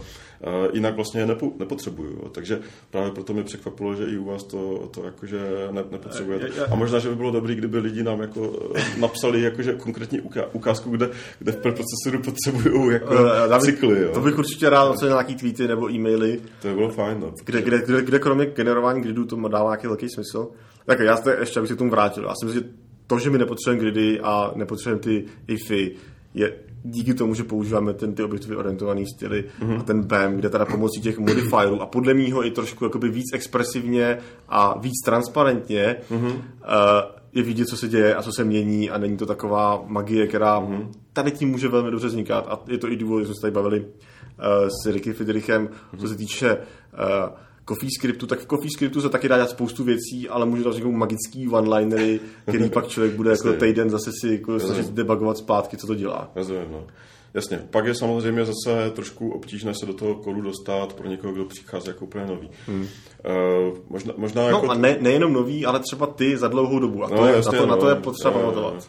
jinak 0.74 0.96
vlastně 0.96 1.22
je 1.22 1.26
nepo, 1.26 1.52
nepotřebuju. 1.60 2.12
Jo, 2.12 2.30
takže 2.30 2.60
právě 2.92 3.12
proto 3.12 3.34
mě 3.34 3.44
překvapilo, 3.44 3.96
že 3.96 4.06
i 4.06 4.18
u 4.18 4.26
vás 4.26 4.44
to, 4.44 4.88
to 4.92 5.04
jakože 5.06 5.40
ne, 5.72 5.84
nepotřebujete. 5.92 6.66
A 6.72 6.76
možná, 6.76 7.00
že 7.00 7.10
by 7.10 7.16
bylo 7.16 7.32
dobré, 7.32 7.56
kdyby 7.56 7.80
lidi 7.80 8.04
nám 8.04 8.22
jako 8.22 8.72
eh, 8.76 9.00
napsali 9.00 9.42
jakože 9.42 9.74
konkrétní 9.74 10.22
ukázku, 10.54 10.90
kde, 10.90 11.10
kde 11.40 11.52
v 11.52 11.58
procesoru 11.58 12.22
potřebují 12.26 12.94
jako 12.94 13.14
uh, 13.14 13.60
cykly. 13.60 14.02
Jo. 14.02 14.12
To 14.14 14.22
bych 14.22 14.38
určitě 14.38 14.70
rád 14.70 14.90
ocenil 14.90 15.14
nějaký 15.14 15.36
tweety 15.36 15.68
nebo 15.68 15.92
e-maily. 15.92 16.42
To 16.62 16.68
by 16.68 16.74
bylo 16.74 16.90
fajn. 16.90 17.20
No, 17.20 17.34
kde, 17.46 17.62
kde, 17.62 17.82
kde, 17.82 18.02
kde, 18.02 18.20
kromě 18.20 18.46
generování 18.46 19.02
gridů 19.02 19.26
to 19.26 19.48
dává 19.48 19.70
nějaký 19.70 19.88
velký 19.88 20.10
smysl. 20.10 20.48
Tak 20.86 21.00
já 21.00 21.16
zde 21.16 21.38
ještě, 21.40 21.60
abych 21.60 21.68
se 21.70 21.76
k 21.76 21.78
tomu 21.78 21.92
vrátil. 21.92 22.24
Já 22.24 22.34
si 22.40 22.46
myslím, 22.46 22.64
že 22.64 22.70
to, 23.12 23.20
že 23.20 23.30
my 23.30 23.38
nepotřebujeme 23.38 23.82
gridy 23.82 24.20
a 24.20 24.52
nepotřebujeme 24.56 25.02
ty 25.02 25.26
IFy, 25.48 25.96
je 26.34 26.54
díky 26.84 27.14
tomu, 27.14 27.34
že 27.34 27.44
používáme 27.44 27.94
ten 27.94 28.14
ty 28.14 28.24
objektově 28.24 28.58
orientovaný 28.58 29.06
styly 29.16 29.46
mm-hmm. 29.62 29.80
a 29.80 29.84
ten 29.84 30.04
BEM, 30.04 30.36
kde 30.36 30.50
teda 30.50 30.66
pomocí 30.66 31.02
těch 31.02 31.20
modifierů 31.20 31.82
a 31.82 31.86
podle 31.86 32.14
mýho 32.14 32.46
i 32.46 32.52
trošku 32.52 32.84
jakoby 32.84 33.10
víc 33.10 33.26
expresivně 33.34 34.18
a 34.50 34.80
víc 34.80 34.94
transparentně 35.06 35.96
mm-hmm. 36.12 36.32
uh, 36.32 36.42
je 37.34 37.44
vidět, 37.44 37.66
co 37.66 37.78
se 37.78 37.88
děje 37.88 38.16
a 38.16 38.22
co 38.22 38.32
se 38.32 38.44
mění 38.44 38.90
a 38.90 38.98
není 38.98 39.18
to 39.18 39.26
taková 39.26 39.84
magie, 39.88 40.28
která 40.28 40.60
mm-hmm. 40.60 40.88
tady 41.14 41.32
tím 41.32 41.50
může 41.50 41.68
velmi 41.68 41.92
dobře 41.92 42.08
vznikat 42.08 42.48
a 42.50 42.60
je 42.68 42.78
to 42.78 42.92
i 42.92 42.96
důvod, 42.96 43.20
že 43.20 43.26
jsme 43.26 43.36
se 43.36 43.42
tady 43.42 43.52
bavili 43.52 43.80
uh, 43.80 43.88
s 44.68 44.92
Ricky 44.92 45.14
Friedrichem, 45.14 45.68
mm-hmm. 45.68 46.00
co 46.00 46.08
se 46.08 46.16
týče 46.16 46.58
uh, 46.58 47.36
CoffeeScriptu, 47.66 48.28
tak 48.28 48.40
v 48.40 48.46
CoffeeScriptu 48.46 49.02
se 49.02 49.10
taky 49.10 49.28
dá 49.28 49.36
dělat 49.36 49.50
spoustu 49.50 49.84
věcí, 49.84 50.30
ale 50.30 50.46
může 50.46 50.64
tam 50.64 50.72
vzniknout 50.72 50.92
magický 50.92 51.48
one-linery, 51.48 52.20
který 52.48 52.70
pak 52.70 52.88
člověk 52.88 53.16
bude 53.16 53.32
jako 53.32 53.54
týden 53.54 53.90
zase 53.90 54.12
si 54.22 54.28
jako 54.32 54.60
snažit 54.60 54.92
debugovat 54.92 55.38
zpátky, 55.38 55.78
co 55.78 55.88
to 55.88 55.96
dělá. 55.96 56.32
Rozumím, 56.36 56.72
no. 56.72 56.88
Jasně, 57.34 57.68
pak 57.70 57.86
je 57.86 57.96
samozřejmě 57.96 58.46
zase 58.46 58.92
trošku 58.96 59.32
obtížné 59.32 59.74
se 59.76 59.86
do 59.86 59.94
toho 59.94 60.16
kodu 60.16 60.42
dostat 60.42 60.94
pro 60.94 61.08
někoho, 61.08 61.34
kdo 61.34 61.46
přichází 61.46 61.88
jako 61.88 62.06
úplně 62.06 62.26
nový. 62.26 62.50
Hmm. 62.68 62.82
Uh, 62.82 63.78
možná, 63.90 64.14
možná 64.18 64.42
no 64.42 64.48
jako 64.48 64.70
a 64.70 64.74
ne, 64.74 64.98
nejenom 65.00 65.34
nový, 65.34 65.66
ale 65.66 65.80
třeba 65.80 66.08
ty 66.08 66.38
za 66.38 66.48
dlouhou 66.48 66.80
dobu. 66.80 67.04
A 67.04 67.10
to, 67.10 67.16
no, 67.16 67.28
je, 67.28 67.36
jasně, 67.36 67.58
na, 67.58 67.64
to, 67.64 67.66
no, 67.66 67.76
na 67.76 67.82
to 67.82 67.90
je 67.90 67.96
potřeba 67.96 68.32
pamatovat. 68.32 68.74
No, 68.74 68.80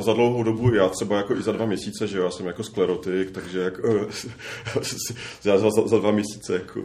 za 0.00 0.12
dlouhou 0.12 0.42
dobu, 0.42 0.74
já 0.74 0.88
třeba 0.88 1.16
jako 1.16 1.36
i 1.36 1.42
za 1.42 1.52
dva 1.52 1.66
měsíce, 1.66 2.06
že 2.06 2.18
jo, 2.18 2.24
já 2.24 2.30
jsem 2.30 2.46
jako 2.46 2.62
sklerotik, 2.62 3.30
takže 3.30 3.60
jako, 3.60 3.88
já 5.44 5.58
za, 5.58 5.70
za, 5.86 5.98
dva 5.98 6.10
měsíce 6.10 6.54
jako, 6.54 6.80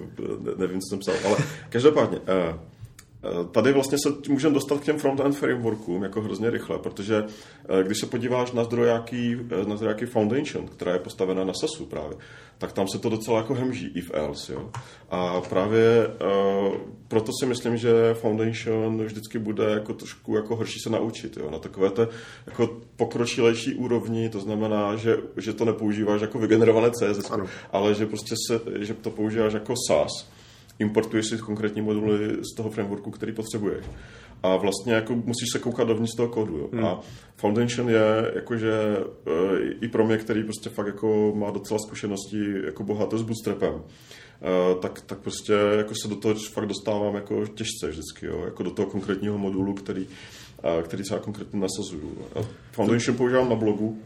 nevím, 0.57 0.79
co 0.79 0.89
jsem 0.89 0.99
psal, 0.99 1.15
ale 1.25 1.37
každopádně, 1.69 2.17
uh, 2.17 2.59
tady 3.51 3.73
vlastně 3.73 3.97
se 4.03 4.09
můžeme 4.29 4.53
dostat 4.53 4.79
k 4.79 4.83
těm 4.83 4.99
front-end 4.99 5.35
frameworkům 5.35 6.03
jako 6.03 6.21
hrozně 6.21 6.49
rychle, 6.49 6.79
protože 6.79 7.23
eh, 7.69 7.83
když 7.83 7.97
se 7.99 8.05
podíváš 8.05 8.51
na 8.51 8.63
zdrojáky, 8.63 9.39
eh, 9.61 9.65
na 9.65 9.75
zdrojáky 9.75 10.05
Foundation, 10.05 10.67
která 10.67 10.93
je 10.93 10.99
postavena 10.99 11.43
na 11.43 11.53
SASu 11.53 11.85
právě, 11.85 12.17
tak 12.57 12.71
tam 12.71 12.87
se 12.87 12.99
to 12.99 13.09
docela 13.09 13.37
jako 13.37 13.53
hemží, 13.53 13.91
if 13.95 14.11
else. 14.13 14.53
Jo. 14.53 14.69
A 15.09 15.41
právě 15.41 16.07
uh, 16.07 16.75
proto 17.07 17.31
si 17.39 17.45
myslím, 17.45 17.77
že 17.77 18.13
Foundation 18.13 19.05
vždycky 19.05 19.39
bude 19.39 19.63
jako 19.63 19.93
trošku 19.93 20.35
jako 20.35 20.55
horší 20.55 20.79
se 20.79 20.89
naučit. 20.89 21.37
Jo. 21.37 21.51
Na 21.51 21.59
takové 21.59 21.89
té 21.89 22.07
jako 22.47 22.77
pokročilejší 22.95 23.75
úrovni, 23.75 24.29
to 24.29 24.39
znamená, 24.39 24.95
že, 24.95 25.17
že 25.37 25.53
to 25.53 25.65
nepoužíváš 25.65 26.21
jako 26.21 26.39
vygenerované 26.39 26.91
CSS, 26.91 27.31
ale 27.71 27.95
že 27.95 28.05
prostě 28.05 28.35
se, 28.47 28.61
že 28.79 28.93
to 28.93 29.09
používáš 29.09 29.53
jako 29.53 29.73
SAS 29.87 30.29
importuješ 30.79 31.27
si 31.27 31.37
konkrétní 31.37 31.81
moduly 31.81 32.37
z 32.51 32.55
toho 32.55 32.69
frameworku, 32.69 33.11
který 33.11 33.31
potřebuješ. 33.31 33.85
A 34.43 34.55
vlastně 34.55 34.93
jako 34.93 35.15
musíš 35.15 35.49
se 35.51 35.59
koukat 35.59 35.87
dovnitř 35.87 36.15
toho 36.15 36.29
kódu. 36.29 36.57
Jo. 36.57 36.69
Hmm. 36.73 36.85
A 36.85 36.99
Foundation 37.35 37.89
je 37.89 38.31
jakože 38.35 38.73
e, 38.73 39.59
i 39.81 39.87
pro 39.87 40.07
mě, 40.07 40.17
který 40.17 40.43
prostě 40.43 40.69
fakt 40.69 40.87
jako 40.87 41.33
má 41.35 41.51
docela 41.51 41.79
zkušenosti 41.79 42.53
jako 42.65 42.83
bohaté 42.83 43.17
s 43.17 43.21
bootstrapem, 43.21 43.73
e, 43.73 44.75
tak, 44.75 45.01
tak 45.01 45.19
prostě 45.19 45.53
jako 45.77 45.93
se 45.95 46.07
do 46.07 46.15
toho 46.15 46.35
fakt 46.35 46.67
dostávám 46.67 47.15
jako 47.15 47.47
těžce 47.47 47.87
vždycky, 47.87 48.25
jo, 48.25 48.41
jako 48.45 48.63
do 48.63 48.71
toho 48.71 48.89
konkrétního 48.89 49.37
modulu, 49.37 49.73
který, 49.73 50.07
který 50.83 51.03
se 51.03 51.13
já 51.13 51.19
konkrétně 51.19 51.59
nasazuju. 51.59 52.17
A 52.35 52.39
Foundation 52.71 53.17
používám 53.17 53.49
na 53.49 53.55
blogu, 53.55 53.97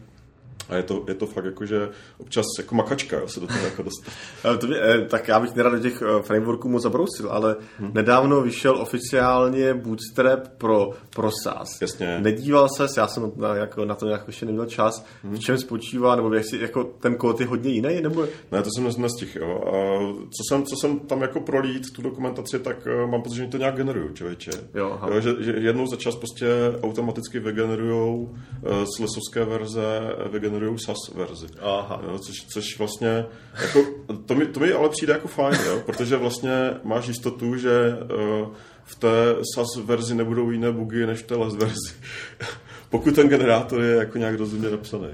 a 0.68 0.76
je 0.76 0.82
to, 0.82 1.04
je 1.08 1.14
to 1.14 1.26
fakt 1.26 1.44
jako, 1.44 1.66
že 1.66 1.88
občas 2.18 2.44
jako 2.58 2.74
makačka 2.74 3.18
jo, 3.18 3.28
se 3.28 3.40
do 3.40 3.46
toho 3.46 3.64
jako 3.64 3.82
dostat. 3.82 4.12
to 4.60 4.66
eh, 4.74 5.06
tak 5.08 5.28
já 5.28 5.40
bych 5.40 5.54
nerad 5.54 5.72
do 5.72 5.78
těch 5.78 6.02
eh, 6.02 6.22
frameworků 6.22 6.68
moc 6.68 6.82
zabrousil, 6.82 7.28
ale 7.30 7.56
hmm. 7.78 7.90
nedávno 7.94 8.40
vyšel 8.40 8.78
oficiálně 8.80 9.74
Bootstrap 9.74 10.48
pro, 10.48 10.90
pro 11.10 11.30
SaaS. 11.42 11.80
Jasně. 11.80 12.20
Nedíval 12.20 12.68
ses, 12.76 12.96
já 12.96 13.06
jsem 13.06 13.32
na, 13.36 13.54
jako, 13.54 13.84
na 13.84 13.94
to 13.94 14.06
nějak 14.06 14.26
ještě 14.26 14.46
neměl 14.46 14.66
čas, 14.66 15.04
hmm. 15.22 15.34
v 15.34 15.40
čem 15.40 15.58
spočívá, 15.58 16.16
nebo 16.16 16.34
jak 16.34 16.44
si, 16.44 16.58
jako 16.58 16.84
ten 16.84 17.16
kód 17.16 17.40
je 17.40 17.46
hodně 17.46 17.70
jiný? 17.70 18.00
Nebo... 18.00 18.26
Ne, 18.52 18.62
to 18.62 18.68
jsem 18.76 19.02
nestihl, 19.02 19.44
jo. 19.44 19.60
A 19.66 19.72
co 20.08 20.42
jsem, 20.48 20.64
co 20.64 20.76
jsem 20.80 20.98
tam 20.98 21.22
jako 21.22 21.40
prolít 21.40 21.92
tu 21.92 22.02
dokumentaci, 22.02 22.58
tak 22.58 22.86
uh, 22.86 23.10
mám 23.10 23.22
pocit, 23.22 23.36
že 23.36 23.46
to 23.46 23.56
nějak 23.56 23.76
generují, 23.76 24.14
člověče. 24.14 24.50
Jo, 24.74 24.98
jo, 25.10 25.20
že, 25.20 25.34
že, 25.38 25.52
jednou 25.52 25.86
za 25.86 25.96
čas 25.96 26.16
prostě 26.16 26.46
automaticky 26.82 27.38
vygenerujou 27.38 28.34
z 28.62 29.00
lesovské 29.00 29.44
verze, 29.44 30.00
vygenerujou 30.32 30.53
generují 30.54 30.78
SAS 30.78 30.96
verzi. 31.14 31.46
Aha. 31.60 32.00
Jo, 32.06 32.18
což, 32.18 32.34
což 32.48 32.78
vlastně, 32.78 33.26
jako, 33.62 33.84
to, 34.26 34.34
mi, 34.34 34.46
to 34.46 34.60
mi 34.60 34.72
ale 34.72 34.88
přijde 34.88 35.12
jako 35.12 35.28
fajn, 35.28 35.58
jo, 35.66 35.82
protože 35.86 36.16
vlastně 36.16 36.70
máš 36.84 37.08
jistotu, 37.08 37.56
že 37.56 37.98
uh, 38.42 38.48
v 38.84 38.94
té 38.94 39.36
SAS 39.54 39.84
verzi 39.84 40.14
nebudou 40.14 40.50
jiné 40.50 40.72
bugy 40.72 41.06
než 41.06 41.18
v 41.18 41.26
té 41.26 41.34
LAS 41.34 41.54
verzi. 41.54 41.92
Pokud 42.90 43.14
ten 43.14 43.28
generátor 43.28 43.82
je 43.82 43.96
jako 43.96 44.18
nějak 44.18 44.38
rozumně 44.38 44.70
napsaný. 44.70 45.08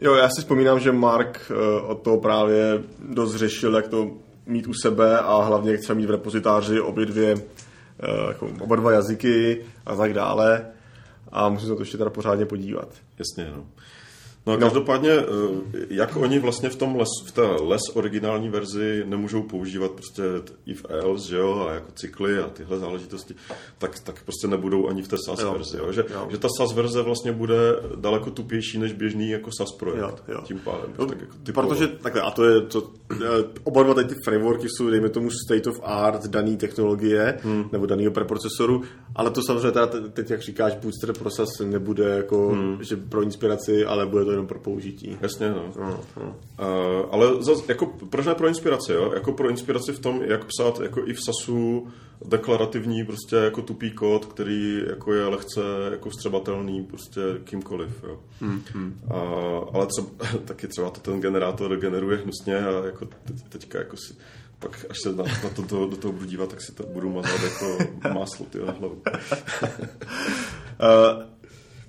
Jo, 0.00 0.14
já 0.14 0.28
si 0.28 0.40
vzpomínám, 0.40 0.80
že 0.80 0.92
Mark 0.92 1.50
uh, 1.50 1.90
od 1.90 2.02
toho 2.02 2.20
právě 2.20 2.82
dost 3.08 3.34
řešil, 3.34 3.74
jak 3.74 3.88
to 3.88 4.10
mít 4.46 4.66
u 4.66 4.74
sebe 4.74 5.18
a 5.18 5.42
hlavně 5.42 5.78
třeba 5.78 5.96
mít 5.96 6.06
v 6.06 6.10
repozitáři 6.10 6.80
obě 6.80 7.06
dvě, 7.06 7.34
uh, 7.34 7.40
jako 8.28 8.50
oba 8.60 8.76
dva 8.76 8.92
jazyky 8.92 9.64
a 9.86 9.96
tak 9.96 10.12
dále. 10.14 10.66
A 11.32 11.48
musím 11.48 11.68
se 11.68 11.74
to 11.74 11.82
ještě 11.82 11.98
teda 11.98 12.10
pořádně 12.10 12.46
podívat. 12.46 12.88
Jasně, 13.18 13.52
no. 13.56 13.64
No 14.46 14.52
a 14.52 14.56
každopádně, 14.56 15.10
eh, 15.10 15.24
jak 15.90 16.16
oni 16.16 16.38
vlastně 16.38 16.68
v 16.68 16.76
tom 16.76 16.96
les, 16.96 17.08
v 17.26 17.32
té 17.32 17.42
les 17.42 17.82
originální 17.94 18.48
verzi 18.48 19.02
nemůžou 19.06 19.42
používat 19.42 19.90
prostě 19.90 20.22
if 20.66 20.86
else, 20.88 21.28
že 21.28 21.36
jo, 21.36 21.66
a 21.68 21.74
jako 21.74 21.92
cykly 21.92 22.38
a 22.38 22.48
tyhle 22.48 22.78
záležitosti, 22.78 23.34
tak, 23.78 23.98
tak 24.00 24.22
prostě 24.24 24.48
nebudou 24.48 24.88
ani 24.88 25.02
v 25.02 25.08
té 25.08 25.16
SAS 25.26 25.40
jo, 25.40 25.52
verzi, 25.52 25.76
jo? 25.76 25.92
Že, 25.92 26.04
jo. 26.14 26.28
že 26.30 26.38
ta 26.38 26.48
SAS 26.56 26.72
verze 26.72 27.02
vlastně 27.02 27.32
bude 27.32 27.56
daleko 27.96 28.30
tupější 28.30 28.78
než 28.78 28.92
běžný 28.92 29.30
jako 29.30 29.50
SAS 29.52 29.72
projekt, 29.78 30.22
jo, 30.28 30.34
jo. 30.34 30.40
tím 30.44 30.58
pádem. 30.58 30.94
Jo, 30.98 31.06
tak 31.06 31.18
jako 31.20 31.36
Protože 31.52 31.88
takhle, 31.88 32.22
a 32.22 32.30
to 32.30 32.44
je, 32.44 32.60
to, 32.60 32.90
eh, 33.12 33.18
oba 33.64 33.82
dva 33.82 33.94
ty 33.94 34.14
frameworky 34.24 34.66
jsou, 34.68 34.90
dejme 34.90 35.08
tomu, 35.08 35.30
state 35.30 35.66
of 35.66 35.80
art 35.82 36.26
daný 36.26 36.56
technologie, 36.56 37.38
hmm. 37.42 37.68
nebo 37.72 37.86
daného 37.86 38.12
preprocesoru, 38.12 38.82
ale 39.14 39.30
to 39.30 39.42
samozřejmě 39.42 39.70
teda 39.70 39.86
teď, 40.12 40.30
jak 40.30 40.40
říkáš, 40.40 40.74
Bootstrap 40.74 41.18
pro 41.18 41.30
SAS 41.30 41.48
nebude 41.64 42.16
jako, 42.16 42.48
hmm. 42.48 42.78
že 42.84 42.96
pro 42.96 43.22
inspiraci, 43.22 43.84
ale 43.84 44.06
bude 44.06 44.24
to 44.24 44.30
jenom 44.30 44.46
pro 44.46 44.58
použití. 44.58 45.16
Jasně, 45.20 45.48
no. 45.50 45.72
no, 45.80 46.00
no. 46.16 46.36
Uh, 46.60 47.08
ale 47.10 47.42
zase, 47.42 47.62
jako, 47.68 47.86
proč 47.86 48.26
ne 48.26 48.34
pro 48.34 48.48
inspiraci, 48.48 48.92
jo? 48.92 49.12
Jako 49.14 49.32
pro 49.32 49.50
inspiraci 49.50 49.92
v 49.92 49.98
tom, 49.98 50.22
jak 50.24 50.44
psát 50.44 50.80
jako 50.80 51.06
i 51.06 51.12
v 51.12 51.20
SASu 51.24 51.86
deklarativní 52.24 53.04
prostě 53.04 53.36
jako 53.36 53.62
tupý 53.62 53.90
kód, 53.90 54.26
který 54.26 54.84
jako 54.88 55.14
je 55.14 55.26
lehce 55.26 55.60
jako 55.90 56.10
vstřebatelný 56.10 56.84
prostě 56.84 57.20
kýmkoliv, 57.44 58.04
jo. 58.08 58.20
Hmm. 58.40 59.00
A, 59.10 59.20
ale 59.72 59.86
třeba, 59.86 60.08
taky 60.44 60.68
třeba 60.68 60.90
to 60.90 61.00
ten 61.00 61.20
generátor 61.20 61.76
generuje 61.76 62.18
hnusně 62.18 62.58
a 62.58 62.86
jako 62.86 63.06
teď, 63.24 63.36
teďka 63.48 63.78
jako 63.78 63.96
si 63.96 64.14
pak 64.60 64.86
až 64.90 64.96
se 65.02 65.12
na, 65.12 65.24
na 65.24 65.50
to, 65.56 65.62
to, 65.62 65.86
do 65.86 65.96
toho 65.96 66.12
budu 66.12 66.26
dívat, 66.26 66.50
tak 66.50 66.62
si 66.62 66.72
to 66.72 66.84
budu 66.86 67.10
mazat 67.10 67.40
jako 67.42 67.78
máslo 68.14 68.46
ty 68.46 68.58
na 68.58 68.72
hlavu. 68.72 69.02
uh, 70.80 71.22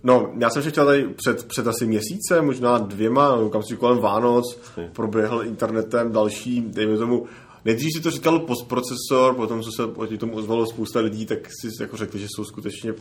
No, 0.04 0.34
já 0.38 0.50
jsem 0.50 0.62
chtěl 0.62 0.86
tady 0.86 1.08
před, 1.08 1.46
před 1.48 1.68
asi 1.68 1.86
měsíce, 1.86 2.42
možná 2.42 2.78
dvěma, 2.78 3.38
kam 3.52 3.64
si 3.64 3.78
kolem 3.78 3.98
Vánoc, 3.98 4.60
proběhl 4.94 5.44
internetem 5.44 6.12
další, 6.12 6.62
dejme 6.62 6.98
tomu, 6.98 7.28
Nejdřív 7.66 7.90
si 7.96 8.02
to 8.02 8.12
říkal 8.12 8.40
postprocesor, 8.40 9.36
potom 9.36 9.62
co 9.62 9.70
se 9.76 9.88
proti 9.88 10.18
tomu 10.18 10.36
ozvalo 10.36 10.66
spousta 10.66 11.00
lidí, 11.00 11.26
tak 11.26 11.38
si 11.62 11.84
jako 11.84 11.98
řekli, 11.98 12.20
že 12.20 12.28
jsou 12.36 12.46
skutečně 12.46 12.94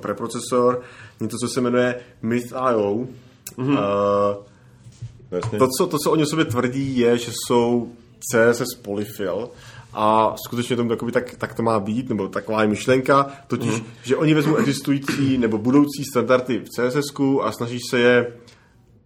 preprocesor. 0.00 0.82
Něco, 1.20 1.36
co 1.36 1.48
se 1.48 1.60
jmenuje 1.60 2.00
Myth.io. 2.22 3.06
Mm-hmm. 3.58 3.78
Uh, 5.30 5.58
to, 5.58 5.66
co, 5.78 5.86
to, 5.86 5.98
co 5.98 6.10
oni 6.10 6.22
o 6.22 6.26
sobě 6.26 6.44
tvrdí, 6.44 6.98
je, 6.98 7.18
že 7.18 7.32
jsou 7.46 7.92
CSS 8.20 8.74
polyfill 8.82 9.50
a 9.92 10.34
skutečně 10.46 10.76
tomu 10.76 10.88
takoby, 10.88 11.12
tak, 11.12 11.34
tak 11.34 11.54
to 11.54 11.62
má 11.62 11.80
být, 11.80 12.08
nebo 12.08 12.28
taková 12.28 12.62
je 12.62 12.68
myšlenka, 12.68 13.32
totiž, 13.46 13.80
mm. 13.80 13.86
že 14.02 14.16
oni 14.16 14.34
vezmou 14.34 14.56
existující 14.56 15.38
nebo 15.38 15.58
budoucí 15.58 16.04
standardy 16.04 16.58
v 16.58 16.68
CSS 16.68 17.20
a 17.42 17.52
snaží 17.52 17.78
se 17.90 17.98
je 17.98 18.32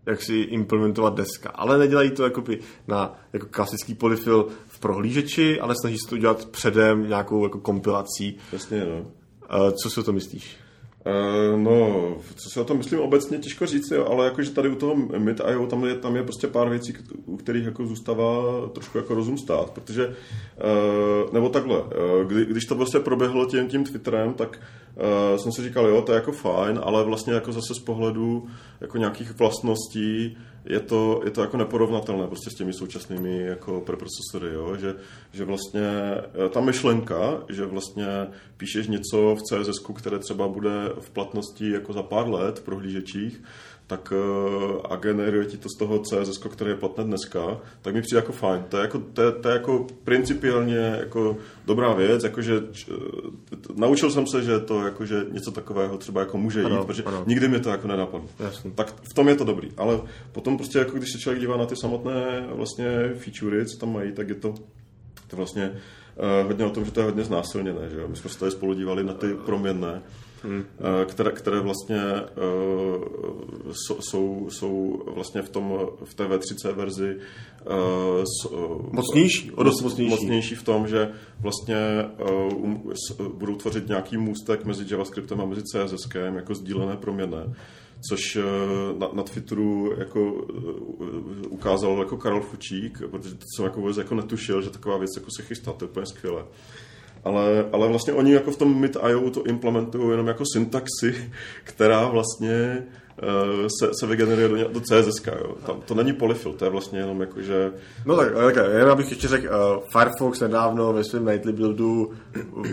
jak 0.07 0.23
si 0.23 0.35
implementovat 0.35 1.15
deska. 1.15 1.51
Ale 1.51 1.79
nedělají 1.79 2.11
to 2.11 2.25
jakoby 2.25 2.59
na 2.89 3.19
jako 3.33 3.47
klasický 3.51 3.95
polyfill 3.95 4.49
v 4.67 4.79
prohlížeči, 4.79 5.61
ale 5.61 5.75
snaží 5.81 5.99
se 5.99 6.09
to 6.09 6.15
udělat 6.15 6.45
předem 6.45 7.09
nějakou 7.09 7.45
jako 7.45 7.61
kompilací. 7.61 8.37
Jasně, 8.53 8.85
no. 8.85 9.07
Co 9.83 9.91
si 9.91 10.01
o 10.01 10.03
to 10.03 10.13
myslíš? 10.13 10.57
Uh, 11.07 11.61
no, 11.61 12.17
co 12.35 12.51
si 12.51 12.61
o 12.61 12.65
tom 12.65 12.79
myslím 12.79 13.01
obecně, 13.01 13.39
těžko 13.39 13.67
říct, 13.67 13.93
ale 13.93 14.25
jakože 14.25 14.51
tady 14.51 14.69
u 14.69 14.75
toho 14.75 14.97
Mid.io 14.97 15.67
tam 15.67 15.85
je, 15.85 15.95
tam 15.95 16.17
je 16.17 16.23
prostě 16.23 16.47
pár 16.47 16.69
věcí, 16.69 16.95
u 17.27 17.37
kterých 17.37 17.65
jako 17.65 17.87
zůstává 17.87 18.43
trošku 18.69 18.99
jako 18.99 19.15
rozum 19.15 19.39
stát, 19.39 19.71
protože, 19.71 20.07
uh, 20.07 21.33
nebo 21.33 21.49
takhle, 21.49 21.83
kdy, 22.27 22.45
když 22.47 22.65
to 22.65 22.75
prostě 22.75 22.99
proběhlo 22.99 23.47
tím, 23.47 23.69
tím 23.69 23.85
Twitterem, 23.85 24.35
tak 24.35 24.61
jsem 25.37 25.53
si 25.53 25.63
říkal, 25.63 25.87
jo, 25.87 26.03
to 26.03 26.13
je 26.13 26.17
jako 26.17 26.33
fajn, 26.33 26.81
ale 26.83 27.05
vlastně 27.05 27.33
jako 27.33 27.53
zase 27.53 27.75
z 27.75 27.79
pohledu 27.79 28.47
jako 28.81 28.99
nějakých 28.99 29.39
vlastností 29.39 30.37
je 30.65 30.81
to, 30.81 31.21
je 31.25 31.31
to 31.31 31.41
jako 31.41 31.57
neporovnatelné 31.57 32.27
prostě 32.27 32.51
s 32.51 32.55
těmi 32.55 32.73
současnými 32.73 33.39
jako 33.39 33.81
preprocesory, 33.81 34.55
jo? 34.55 34.77
Že, 34.77 34.95
že 35.33 35.45
vlastně 35.45 35.87
eh, 36.47 36.49
ta 36.49 36.61
myšlenka, 36.61 37.43
že 37.49 37.67
vlastně 37.67 38.07
píšeš 38.57 38.87
něco 38.87 39.37
v 39.37 39.43
CSS, 39.43 39.79
které 39.95 40.19
třeba 40.19 40.49
bude 40.49 40.93
v 41.01 41.11
platnosti 41.11 41.71
jako 41.71 41.93
za 41.93 42.03
pár 42.03 42.29
let 42.29 42.59
v 42.59 42.63
prohlížečích, 42.63 43.43
tak 43.87 44.13
eh, 44.17 44.81
a 44.91 44.97
generuje 44.97 45.47
ti 45.47 45.57
to 45.57 45.69
z 45.69 45.79
toho 45.79 45.99
CSS, 45.99 46.39
které 46.39 46.71
je 46.71 46.77
platné 46.77 47.05
dneska, 47.05 47.61
tak 47.83 47.95
mi 47.95 48.03
přijde 48.03 48.19
jako 48.19 48.33
fajn. 48.33 48.63
To 48.69 48.77
je 48.77 48.83
jako, 48.83 48.99
to 48.99 49.23
je, 49.23 49.33
to 49.33 49.49
je 49.49 49.53
jako 49.53 49.87
principiálně 50.05 50.77
jako 50.77 51.37
dobrá 51.67 51.93
věc, 51.93 52.25
jakože 52.25 52.63
naučil 53.77 54.11
jsem 54.11 54.27
se, 54.27 54.43
že 54.43 54.61
to 54.61 54.85
jakože 54.85 55.27
něco 55.31 55.51
takového 55.51 55.99
třeba 55.99 56.21
jako 56.21 56.39
může 56.39 56.61
jít, 56.61 56.67
ano, 56.67 56.85
protože 56.85 57.03
ano. 57.03 57.25
nikdy 57.27 57.49
mi 57.49 57.61
to 57.61 57.71
jako 57.71 57.89
nenapadlo. 57.89 58.29
Jasně. 58.39 58.71
Tak 58.71 58.95
v 59.03 59.15
tom 59.15 59.29
je 59.29 59.37
to 59.37 59.45
dobrý, 59.45 59.69
ale 59.77 60.01
potom 60.33 60.57
prostě 60.57 60.79
jako 60.79 60.97
když 60.97 61.13
se 61.13 61.19
člověk 61.19 61.41
dívá 61.41 61.57
na 61.57 61.67
ty 61.67 61.77
samotné 61.77 62.47
vlastně 62.53 63.15
featurey, 63.15 63.67
co 63.67 63.79
tam 63.79 63.93
mají, 63.93 64.13
tak 64.13 64.29
je 64.29 64.35
to, 64.35 64.55
to 65.27 65.37
vlastně 65.37 65.71
uh, 65.71 66.47
hodně 66.47 66.65
o 66.65 66.71
tom, 66.71 66.85
že 66.85 66.91
to 66.91 67.01
je 67.01 67.07
hodně 67.07 67.25
znásilněné, 67.25 67.91
že 67.91 68.01
jo? 68.01 68.09
My 68.09 68.17
jsme 68.17 68.31
se 68.31 68.39
tady 68.39 68.53
spolu 68.53 68.75
dívali 68.75 69.05
na 69.05 69.15
ty 69.15 69.35
proměnné, 69.35 70.03
hmm. 70.45 70.65
které, 71.07 71.31
které 71.31 71.61
vlastně 71.61 72.03
uh, 72.03 73.73
jsou, 74.01 74.51
jsou 74.51 75.03
vlastně 75.15 75.43
v, 75.43 75.49
tom, 75.49 75.79
v 76.05 76.15
té 76.15 76.25
V3C 76.25 76.73
verzi 76.73 77.17
uh, 78.51 78.93
mocnější, 78.93 79.51
o 79.53 79.63
dost 79.63 79.83
mocnější. 79.83 80.11
mocnější 80.11 80.55
v 80.55 80.63
tom, 80.63 80.89
že 80.89 81.11
vlastně 81.41 81.77
uh, 82.59 83.29
budou 83.29 83.57
tvořit 83.57 83.89
nějaký 83.89 84.17
můstek 84.17 84.65
mezi 84.65 84.85
JavaScriptem 84.89 85.41
a 85.41 85.45
mezi 85.45 85.63
CSS 85.63 86.09
jako 86.15 86.55
sdílené 86.55 86.97
proměnné 86.97 87.55
což 88.09 88.39
na, 88.99 89.09
na 89.13 89.23
Twitteru 89.23 89.95
jako 89.99 90.33
ukázal 91.49 91.99
jako 91.99 92.17
Karel 92.17 92.41
Fučík, 92.41 92.99
protože 93.11 93.35
to 93.35 93.45
jsem 93.57 93.65
jako 93.65 93.81
vůbec 93.81 93.97
jako 93.97 94.15
netušil, 94.15 94.63
že 94.63 94.71
taková 94.71 94.99
věc 94.99 95.11
jako 95.17 95.29
se 95.37 95.43
chystá, 95.43 95.73
to 95.73 95.85
je 95.85 95.89
úplně 95.89 96.07
skvělé 96.07 96.45
ale, 97.25 97.67
ale 97.73 97.89
vlastně 97.89 98.13
oni 98.13 98.33
jako 98.33 98.51
v 98.51 98.57
tom 98.57 98.81
mid.io 98.81 99.31
to 99.31 99.43
implementují 99.47 100.11
jenom 100.11 100.27
jako 100.27 100.45
syntaxi, 100.53 101.31
která 101.65 102.09
vlastně 102.09 102.87
uh, 103.23 103.67
se, 103.81 103.91
se 104.01 104.07
vygeneruje 104.07 104.49
do, 104.49 104.69
do 104.69 104.81
CSS. 104.81 105.27
Jo. 105.27 105.57
Tam, 105.67 105.81
to 105.81 105.95
není 105.95 106.13
polyfill, 106.13 106.53
to 106.53 106.65
je 106.65 106.71
vlastně 106.71 106.99
jenom 106.99 107.21
jako, 107.21 107.43
že... 107.43 107.73
No 108.07 108.17
tak, 108.17 108.33
tak 108.35 108.57
jen 108.79 108.89
abych 108.89 109.11
ještě 109.11 109.29
řekl, 109.29 109.47
uh, 109.47 109.83
Firefox 109.93 110.41
nedávno 110.41 110.93
ve 110.93 111.05
svém 111.05 111.25
nightly 111.25 111.53
buildu 111.53 112.11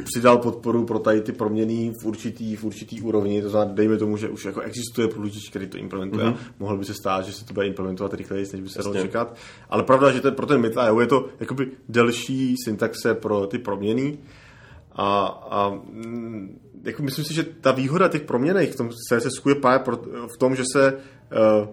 přidal 0.03 0.37
podporu 0.37 0.85
pro 0.85 0.99
tady 0.99 1.21
ty 1.21 1.31
proměny 1.31 1.93
v 2.01 2.05
určitý, 2.05 2.55
v 2.55 2.63
určitý 2.63 3.01
úrovni, 3.01 3.41
to 3.41 3.49
znamená, 3.49 3.73
dejme 3.73 3.97
tomu, 3.97 4.17
že 4.17 4.29
už 4.29 4.45
jako 4.45 4.61
existuje 4.61 5.07
průličič, 5.07 5.49
který 5.49 5.67
to 5.67 5.77
implementuje. 5.77 6.25
Mm-hmm. 6.25 6.37
Mohl 6.59 6.77
by 6.77 6.85
se 6.85 6.93
stát, 6.93 7.25
že 7.25 7.31
se 7.31 7.45
to 7.45 7.53
bude 7.53 7.67
implementovat 7.67 8.13
rychleji, 8.13 8.45
než 8.53 8.61
by 8.61 8.69
se 8.69 8.83
dalo 8.83 8.95
čekat. 8.95 9.35
Ale 9.69 9.83
pravda, 9.83 10.11
že 10.11 10.21
to, 10.21 10.31
pro 10.31 10.45
ten 10.45 10.61
mid.io 10.61 10.99
je 10.99 11.07
to 11.07 11.25
jakoby 11.39 11.67
delší 11.89 12.55
syntaxe 12.65 13.13
pro 13.13 13.47
ty 13.47 13.59
proměny. 13.59 14.17
A, 14.95 15.25
a 15.25 15.69
mm, 15.69 16.59
jako 16.83 17.03
myslím 17.03 17.25
si, 17.25 17.33
že 17.33 17.43
ta 17.43 17.71
výhoda 17.71 18.07
těch 18.07 18.21
proměných 18.21 18.71
v 18.71 18.75
tom 18.75 18.89
CSS 18.89 19.45
je 19.49 19.55
právě 19.55 19.85
v 20.35 20.37
tom, 20.37 20.55
že 20.55 20.63
se, 20.73 20.93
uh, 20.93 21.67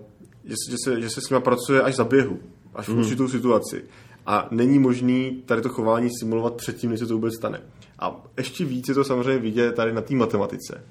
že, 0.44 0.54
že, 0.70 0.76
se, 0.84 1.00
že 1.00 1.10
se 1.10 1.20
s 1.20 1.30
nimi 1.30 1.42
pracuje 1.42 1.82
až 1.82 1.96
za 1.96 2.04
běhu, 2.04 2.38
až 2.74 2.88
v 2.88 2.92
mm. 2.92 2.98
určitou 2.98 3.28
situaci. 3.28 3.84
A 4.26 4.48
není 4.50 4.78
možný 4.78 5.42
tady 5.46 5.62
to 5.62 5.68
chování 5.68 6.10
simulovat 6.20 6.54
předtím, 6.54 6.90
než 6.90 7.00
se 7.00 7.06
to 7.06 7.14
vůbec 7.14 7.34
stane. 7.34 7.60
A 7.98 8.22
ještě 8.36 8.64
víc 8.64 8.88
je 8.88 8.94
to 8.94 9.04
samozřejmě 9.04 9.38
vidět 9.38 9.74
tady 9.74 9.92
na 9.92 10.00
té 10.00 10.14
matematice, 10.14 10.84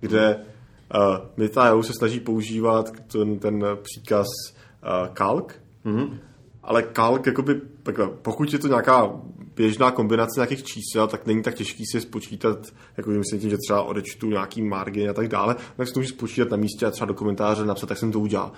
kde 0.00 0.36
uh, 0.36 1.26
Meta.io 1.36 1.82
se 1.82 1.92
snaží 1.92 2.20
používat 2.20 2.92
ten, 3.12 3.38
ten 3.38 3.64
příkaz 3.82 4.26
uh, 4.26 5.14
calc, 5.14 5.52
mm. 5.84 6.18
ale 6.62 6.82
calc, 6.82 7.26
jakoby, 7.26 7.60
takhle, 7.82 8.08
pokud 8.22 8.52
je 8.52 8.58
to 8.58 8.68
nějaká 8.68 9.20
běžná 9.60 9.90
kombinace 9.90 10.40
nějakých 10.40 10.62
čísel, 10.62 11.06
tak 11.06 11.26
není 11.26 11.42
tak 11.42 11.54
těžký 11.54 11.84
si 11.86 12.00
spočítat, 12.00 12.58
jako 12.96 13.10
myslím 13.10 13.40
tím, 13.40 13.50
že 13.50 13.56
třeba 13.66 13.82
odečtu 13.82 14.30
nějaký 14.30 14.62
margin 14.62 15.10
a 15.10 15.12
tak 15.12 15.28
dále, 15.28 15.56
tak 15.76 15.88
si 15.88 15.94
to 15.94 16.00
můžu 16.00 16.08
spočítat 16.08 16.50
na 16.50 16.56
místě 16.56 16.86
a 16.86 16.90
třeba 16.90 17.06
do 17.06 17.14
komentáře 17.14 17.64
napsat, 17.64 17.86
tak 17.86 17.98
jsem 17.98 18.12
to 18.12 18.20
udělal. 18.20 18.52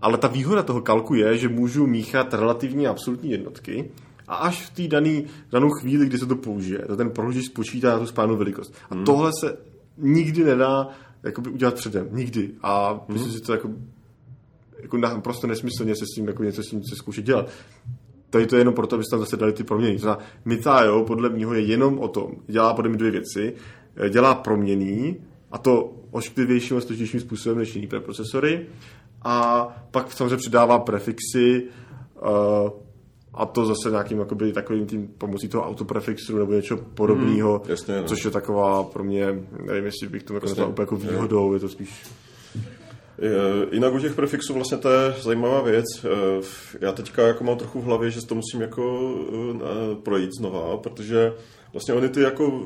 Ale 0.00 0.18
ta 0.18 0.28
výhoda 0.28 0.62
toho 0.62 0.80
kalku 0.80 1.14
je, 1.14 1.38
že 1.38 1.48
můžu 1.48 1.86
míchat 1.86 2.34
relativní 2.34 2.86
a 2.86 2.90
absolutní 2.90 3.30
jednotky 3.30 3.90
a 4.28 4.34
až 4.34 4.66
v 4.66 4.88
té 4.88 5.00
danou 5.50 5.70
chvíli, 5.70 6.06
kdy 6.06 6.18
se 6.18 6.26
to 6.26 6.36
použije, 6.36 6.78
to 6.86 6.96
ten 6.96 7.10
prohlížeč 7.10 7.46
spočítá 7.46 7.92
na 7.92 7.98
tu 7.98 8.06
správnou 8.06 8.36
velikost. 8.36 8.74
A 8.90 8.94
hmm. 8.94 9.04
tohle 9.04 9.30
se 9.40 9.56
nikdy 9.96 10.44
nedá 10.44 10.88
jakoby 11.22 11.50
udělat 11.50 11.74
předem. 11.74 12.08
Nikdy. 12.12 12.50
A 12.62 12.92
hmm. 12.92 13.00
myslím, 13.08 13.32
že 13.32 13.40
to 13.40 13.52
jako, 13.52 13.70
jako 14.82 15.20
prostě 15.20 15.46
nesmyslně 15.46 15.96
se 15.96 16.04
s 16.06 16.14
tím 16.14 16.28
jako 16.28 16.44
něco 16.44 16.62
s 16.62 16.68
tím 16.68 16.80
se 16.84 16.96
zkoušet 16.96 17.24
dělat. 17.24 17.48
Tady 18.34 18.46
to 18.46 18.56
je 18.56 18.60
jenom 18.60 18.74
proto, 18.74 18.94
abyste 18.94 19.10
tam 19.10 19.20
zase 19.20 19.36
dali 19.36 19.52
ty 19.52 19.64
proměny. 19.64 19.94
To 19.94 20.00
znamená, 20.00 20.24
Mitajo 20.44 21.04
podle 21.04 21.28
mého 21.28 21.54
je 21.54 21.60
jenom 21.60 21.98
o 21.98 22.08
tom, 22.08 22.30
dělá 22.46 22.74
podle 22.74 22.88
mě 22.88 22.98
dvě 22.98 23.10
věci. 23.10 23.54
Eh, 23.96 24.10
dělá 24.10 24.34
proměny, 24.34 25.16
a 25.52 25.58
to 25.58 25.92
ošklivějším 26.10 26.76
a 26.76 26.80
složitějším 26.80 27.20
způsobem 27.20 27.58
než 27.58 27.74
jiný 27.74 27.86
preprocesory. 27.86 28.66
A 29.22 29.68
pak 29.90 30.12
samozřejmě 30.12 30.36
přidává 30.36 30.78
prefixy, 30.78 31.62
uh, 32.22 32.70
a 33.34 33.46
to 33.46 33.66
zase 33.66 33.90
nějakým 33.90 34.18
jakoby, 34.18 34.52
takovým 34.52 34.86
tím 34.86 35.08
pomocí 35.18 35.48
toho 35.48 35.66
autoprefixu 35.66 36.38
nebo 36.38 36.52
něco 36.52 36.76
podobného, 36.76 37.58
hmm, 37.58 37.70
jasně, 37.70 37.96
no. 37.96 38.04
což 38.04 38.24
je 38.24 38.30
taková 38.30 38.82
pro 38.82 39.04
mě, 39.04 39.26
nevím, 39.66 39.84
jestli 39.84 40.08
bych 40.08 40.22
to 40.22 40.34
jako 40.34 40.46
úplně 40.46 40.82
jako 40.82 40.96
výhodou, 40.96 41.54
je 41.54 41.60
to 41.60 41.68
spíš 41.68 42.04
Jinak 43.72 43.94
u 43.94 43.98
těch 43.98 44.14
prefixů 44.14 44.54
vlastně 44.54 44.78
to 44.78 44.90
je 44.90 45.14
zajímavá 45.20 45.62
věc. 45.62 45.84
Já 46.80 46.92
teďka 46.92 47.26
jako 47.26 47.44
mám 47.44 47.58
trochu 47.58 47.80
v 47.80 47.84
hlavě, 47.84 48.10
že 48.10 48.26
to 48.26 48.34
musím 48.34 48.60
jako 48.60 49.14
eh, 49.54 49.94
projít 50.02 50.30
znova, 50.38 50.76
protože 50.76 51.32
vlastně 51.72 51.94
oni 51.94 52.08
ty 52.08 52.20
jako 52.20 52.62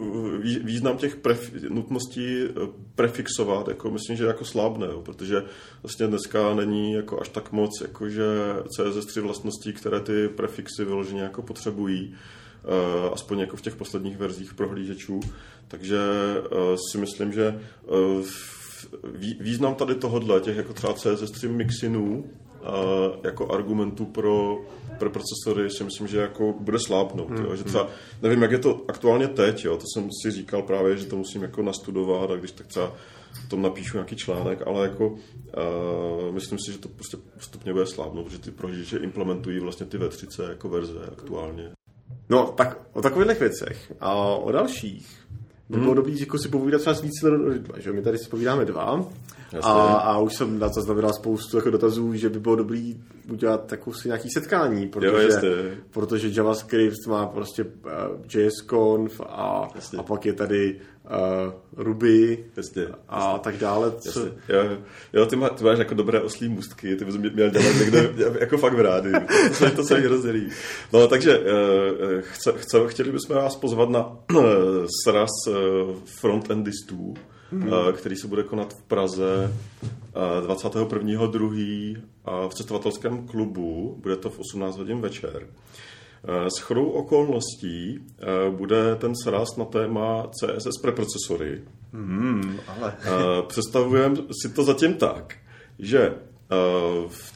význam 0.63 0.97
těch 0.97 1.17
pref, 1.17 1.53
nutností 1.69 2.45
eh, 2.45 2.53
prefixovat, 2.95 3.69
jako 3.69 3.91
myslím, 3.91 4.17
že 4.17 4.25
jako 4.25 4.45
slábne, 4.45 4.87
jo, 4.87 5.03
protože 5.03 5.43
vlastně 5.83 6.07
dneska 6.07 6.55
není 6.55 6.93
jako 6.93 7.21
až 7.21 7.29
tak 7.29 7.53
moc, 7.53 7.81
jako 7.81 8.09
že 8.09 8.27
CSS3 8.79 9.23
vlastností, 9.23 9.73
které 9.73 10.01
ty 10.01 10.29
prefixy 10.29 10.85
vyloženě 10.85 11.23
jako 11.23 11.43
potřebují, 11.43 12.15
eh, 12.15 13.11
aspoň 13.13 13.39
jako 13.39 13.57
v 13.57 13.63
těch 13.63 13.77
posledních 13.77 14.17
verzích 14.17 14.55
prohlížečů. 14.55 15.21
Takže 15.69 15.99
si 16.91 16.99
myslím, 16.99 17.33
že 17.33 17.61
význam 19.41 19.75
tady 19.75 19.95
tohohle, 19.95 20.41
těch 20.41 20.57
jako 20.57 20.73
třeba 20.73 20.95
CSS3 20.95 21.49
mixinů, 21.49 22.25
jako 23.25 23.53
argumentu 23.53 24.07
pro, 24.07 24.59
pro 24.99 25.11
procesory 25.11 25.71
si 25.71 25.85
myslím, 25.85 26.07
že 26.07 26.19
jako 26.19 26.55
bude 26.61 26.79
slábnout. 26.79 27.31
Hmm. 27.31 27.45
Jo? 27.45 27.57
Že 27.57 27.65
třeba, 27.65 27.89
nevím, 28.23 28.43
jak 28.43 28.51
je 28.51 28.59
to 28.59 28.85
aktuálně 28.89 29.29
teď, 29.29 29.65
jo? 29.65 29.77
to 29.77 29.85
jsem 29.95 30.09
si 30.23 30.31
říkal 30.31 30.63
právě, 30.63 30.97
že 30.97 31.07
to 31.07 31.17
musím 31.17 31.43
jako 31.43 31.63
nastudovat 31.63 32.31
a 32.31 32.37
když 32.37 32.53
tak 32.53 32.67
třeba 32.67 32.93
tom 33.49 33.63
napíšu 33.63 33.97
nějaký 33.97 34.17
článek, 34.17 34.63
ale 34.67 34.89
jako 34.89 35.09
uh, 35.09 35.19
myslím 36.31 36.59
si, 36.59 36.73
že 36.73 36.79
to 36.79 36.89
prostě 36.89 37.17
postupně 37.35 37.73
bude 37.73 37.87
slábnout, 37.87 38.27
protože 38.27 38.39
ty 38.39 38.51
prohlížeče 38.51 38.97
implementují 38.97 39.61
vlastně 39.61 39.87
ty 39.87 39.99
V3C 39.99 40.49
jako 40.49 40.69
verze 40.69 41.01
aktuálně. 41.13 41.71
No, 42.29 42.47
tak 42.57 42.81
o 42.93 43.03
takových 43.03 43.41
věcech 43.41 43.93
a 44.01 44.15
o 44.15 44.53
dalších 44.53 45.28
by 45.69 45.77
bylo 45.77 45.87
hmm. 45.87 45.97
dobrý 45.97 46.21
jako 46.21 46.39
si 46.39 46.49
povídat 46.49 46.81
třeba 46.81 46.95
s 46.95 47.03
více 47.03 47.29
lidmi, 47.29 47.69
že 47.77 47.93
my 47.93 48.03
tady 48.03 48.19
si 48.19 48.29
povídáme 48.29 48.65
dva. 48.65 49.07
A, 49.63 49.73
a 49.95 50.19
už 50.19 50.35
jsem 50.35 50.59
na 50.59 50.69
to 50.69 50.81
znamenal 50.81 51.13
spoustu 51.13 51.57
jako 51.57 51.71
dotazů, 51.71 52.15
že 52.15 52.29
by 52.29 52.41
bylo 52.41 52.57
dobrý 52.57 53.01
udělat 53.31 53.67
takovou 53.67 53.97
si 53.97 54.09
nějaký 54.09 54.29
setkání, 54.31 54.89
protože, 54.89 55.47
jo, 55.47 55.77
protože 55.91 56.31
JavaScript 56.33 57.07
má 57.07 57.27
prostě 57.27 57.65
uh, 57.65 57.71
JSConf 58.35 59.21
a, 59.21 59.69
a 59.99 60.03
pak 60.03 60.27
je 60.27 60.33
tady 60.33 60.81
uh, 61.11 61.53
Ruby 61.77 62.45
jasně, 62.57 62.87
a 63.09 63.25
jasně. 63.25 63.41
tak 63.41 63.57
dále. 63.57 63.93
Co... 63.93 64.21
Jo, 64.27 64.79
jo 65.13 65.27
ty, 65.27 65.37
má, 65.37 65.49
ty 65.49 65.65
máš 65.65 65.79
jako 65.79 65.95
dobré 65.95 66.21
oslí 66.21 66.49
můstky, 66.49 66.97
ty 66.97 67.05
bys 67.05 67.17
měl 67.17 67.51
dělat 67.51 67.77
někde 67.79 68.13
jako 68.41 68.59
fakt 68.59 68.75
v 68.75 68.81
rádi. 68.81 69.13
To 69.49 69.55
se, 69.55 69.71
to 69.71 69.85
se 69.85 69.99
hrozně 69.99 70.33
No 70.93 71.09
takže 71.09 71.39
uh, 71.39 71.45
chce, 72.21 72.53
chce, 72.57 72.79
chtěli 72.87 73.13
bychom 73.13 73.37
vás 73.37 73.57
pozvat 73.57 73.89
na 73.89 74.07
uh, 74.07 74.45
sraz 75.05 75.31
uh, 75.49 75.55
frontendistů, 76.05 77.15
hmm. 77.51 77.73
který 77.93 78.17
se 78.17 78.27
bude 78.27 78.43
konat 78.43 78.75
v 78.75 78.83
Praze 78.83 79.53
21.2. 80.41 81.97
v 82.49 82.55
cestovatelském 82.55 83.27
klubu. 83.27 83.97
Bude 84.03 84.17
to 84.17 84.31
v 84.31 84.39
18 84.39 84.79
hodin 84.79 85.01
večer. 85.01 85.47
S 86.25 86.59
chodou 86.59 86.85
okolností 86.85 88.07
bude 88.51 88.97
ten 88.97 89.15
sraz 89.23 89.57
na 89.57 89.65
téma 89.65 90.31
CSS 90.31 90.81
preprocesory. 90.83 91.63
Hmm, 91.93 92.59
ale... 92.67 92.97
Představujeme 93.47 94.17
si 94.43 94.49
to 94.49 94.65
zatím 94.65 94.95
tak, 94.95 95.37
že 95.79 96.15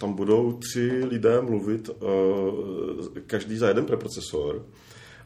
tam 0.01 0.13
budou 0.13 0.53
tři 0.53 1.05
lidé 1.05 1.41
mluvit, 1.41 1.91
každý 3.27 3.57
za 3.57 3.69
jeden 3.69 3.85
preprocesor. 3.85 4.67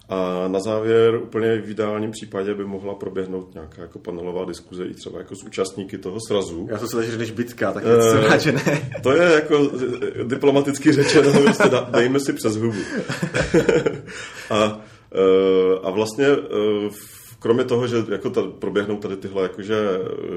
A 0.09 0.49
na 0.49 0.61
závěr 0.61 1.15
úplně 1.15 1.61
v 1.61 1.71
ideálním 1.71 2.11
případě 2.11 2.55
by 2.55 2.65
mohla 2.65 2.95
proběhnout 2.95 3.55
nějaká 3.55 3.83
jako 3.83 3.99
panelová 3.99 4.45
diskuze 4.45 4.85
i 4.85 4.95
třeba 4.95 5.19
jako 5.19 5.37
s 5.37 5.45
účastníky 5.45 5.99
toho 5.99 6.19
srazu. 6.29 6.69
Já 6.71 6.79
to 6.79 6.89
se 6.89 7.11
že 7.11 7.19
než 7.19 7.31
bitka, 7.31 7.73
tak 7.73 7.85
jsem 7.85 8.23
rád, 8.23 8.39
že 8.39 8.53
ne. 8.53 8.91
To 9.03 9.13
je 9.13 9.33
jako 9.33 9.71
diplomaticky 10.23 10.93
řečeno, 10.93 11.33
prostě 11.33 11.71
dejme 11.91 12.21
si 12.21 12.33
přes 12.33 12.57
hubu. 12.57 12.79
a, 14.51 14.65
uh, 14.65 15.87
a 15.87 15.91
vlastně 15.91 16.29
uh, 16.29 16.93
kromě 17.47 17.65
toho, 17.65 17.87
že 17.87 17.97
jako 18.09 18.31
ta, 18.31 18.43
proběhnou 18.59 18.97
tady 18.97 19.17
tyhle 19.17 19.43
jakože 19.43 19.77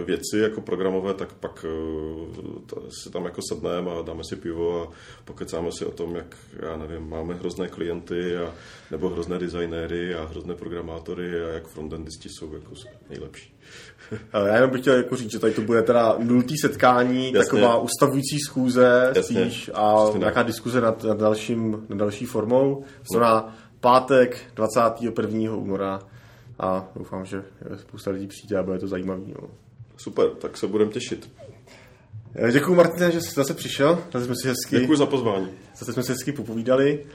věci 0.06 0.38
jako 0.38 0.62
programové, 0.62 1.14
tak 1.14 1.34
pak 1.34 1.66
uh, 1.66 2.90
si 2.90 3.10
tam 3.10 3.26
jako 3.26 3.42
sedneme 3.50 3.92
a 3.92 4.02
dáme 4.02 4.24
si 4.24 4.36
pivo 4.36 4.82
a 4.84 4.92
pokecáme 5.26 5.72
si 5.72 5.86
o 5.86 5.92
tom, 5.92 6.16
jak, 6.16 6.36
já 6.62 6.78
nevím, 6.78 7.10
máme 7.10 7.34
hrozné 7.34 7.68
klienty 7.68 8.38
a, 8.38 8.54
nebo 8.92 9.10
hrozné 9.10 9.40
designéry 9.40 10.16
a 10.16 10.26
hrozné 10.26 10.56
programátory 10.56 11.44
a 11.44 11.48
jak 11.48 11.68
frontendisti 11.68 12.30
jsou 12.30 12.54
jako 12.54 12.72
nejlepší. 13.10 13.56
Já 14.34 14.56
jenom 14.56 14.72
bych 14.72 14.82
chtěl 14.82 14.96
jako 14.96 15.16
říct, 15.16 15.32
že 15.32 15.40
tady 15.40 15.54
to 15.54 15.62
bude 15.62 15.82
teda 15.82 16.16
nultý 16.20 16.58
setkání, 16.58 17.34
Jasně. 17.34 17.40
taková 17.40 17.78
ustavující 17.78 18.40
schůze 18.40 19.14
spíš 19.22 19.72
a 19.74 20.04
Jasně. 20.06 20.20
nějaká 20.20 20.44
diskuze 20.44 20.82
nad, 20.82 21.04
nad, 21.04 21.18
dalším, 21.18 21.86
nad 21.90 21.98
další 21.98 22.26
formou. 22.26 22.84
Znamená 23.12 23.56
pátek 23.80 24.38
21. 24.56 25.56
února 25.56 26.00
a 26.60 26.88
doufám, 26.96 27.26
že 27.26 27.44
spousta 27.76 28.12
lidí 28.12 28.28
přijde 28.28 28.58
a 28.58 28.64
bude 28.64 28.80
to 28.80 28.88
zajímavý. 28.88 29.34
No. 29.42 29.48
Super, 29.98 30.30
tak 30.30 30.58
se 30.58 30.68
budeme 30.68 30.92
těšit. 30.92 31.32
Děkuji 32.52 32.76
Martine, 32.76 33.12
že 33.12 33.22
jsi 33.22 33.34
zase 33.36 33.54
přišel. 33.54 34.04
Zase 34.14 34.26
jsme 34.26 34.36
si 34.36 34.48
hezky, 34.48 34.80
Děkuji 34.80 34.98
za 34.98 35.06
pozvání. 35.06 35.50
Zase 35.78 35.94
jsme 35.94 36.04
si 36.04 36.12
hezky 36.12 36.32
popovídali 36.32 37.06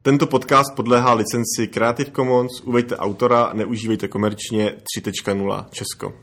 Tento 0.03 0.27
podcast 0.27 0.75
podléhá 0.75 1.13
licenci 1.13 1.67
Creative 1.67 2.11
Commons, 2.11 2.61
uveďte 2.61 2.97
autora, 2.97 3.51
neužívejte 3.53 4.07
komerčně 4.07 4.75
3.0 4.97 5.65
Česko. 5.69 6.13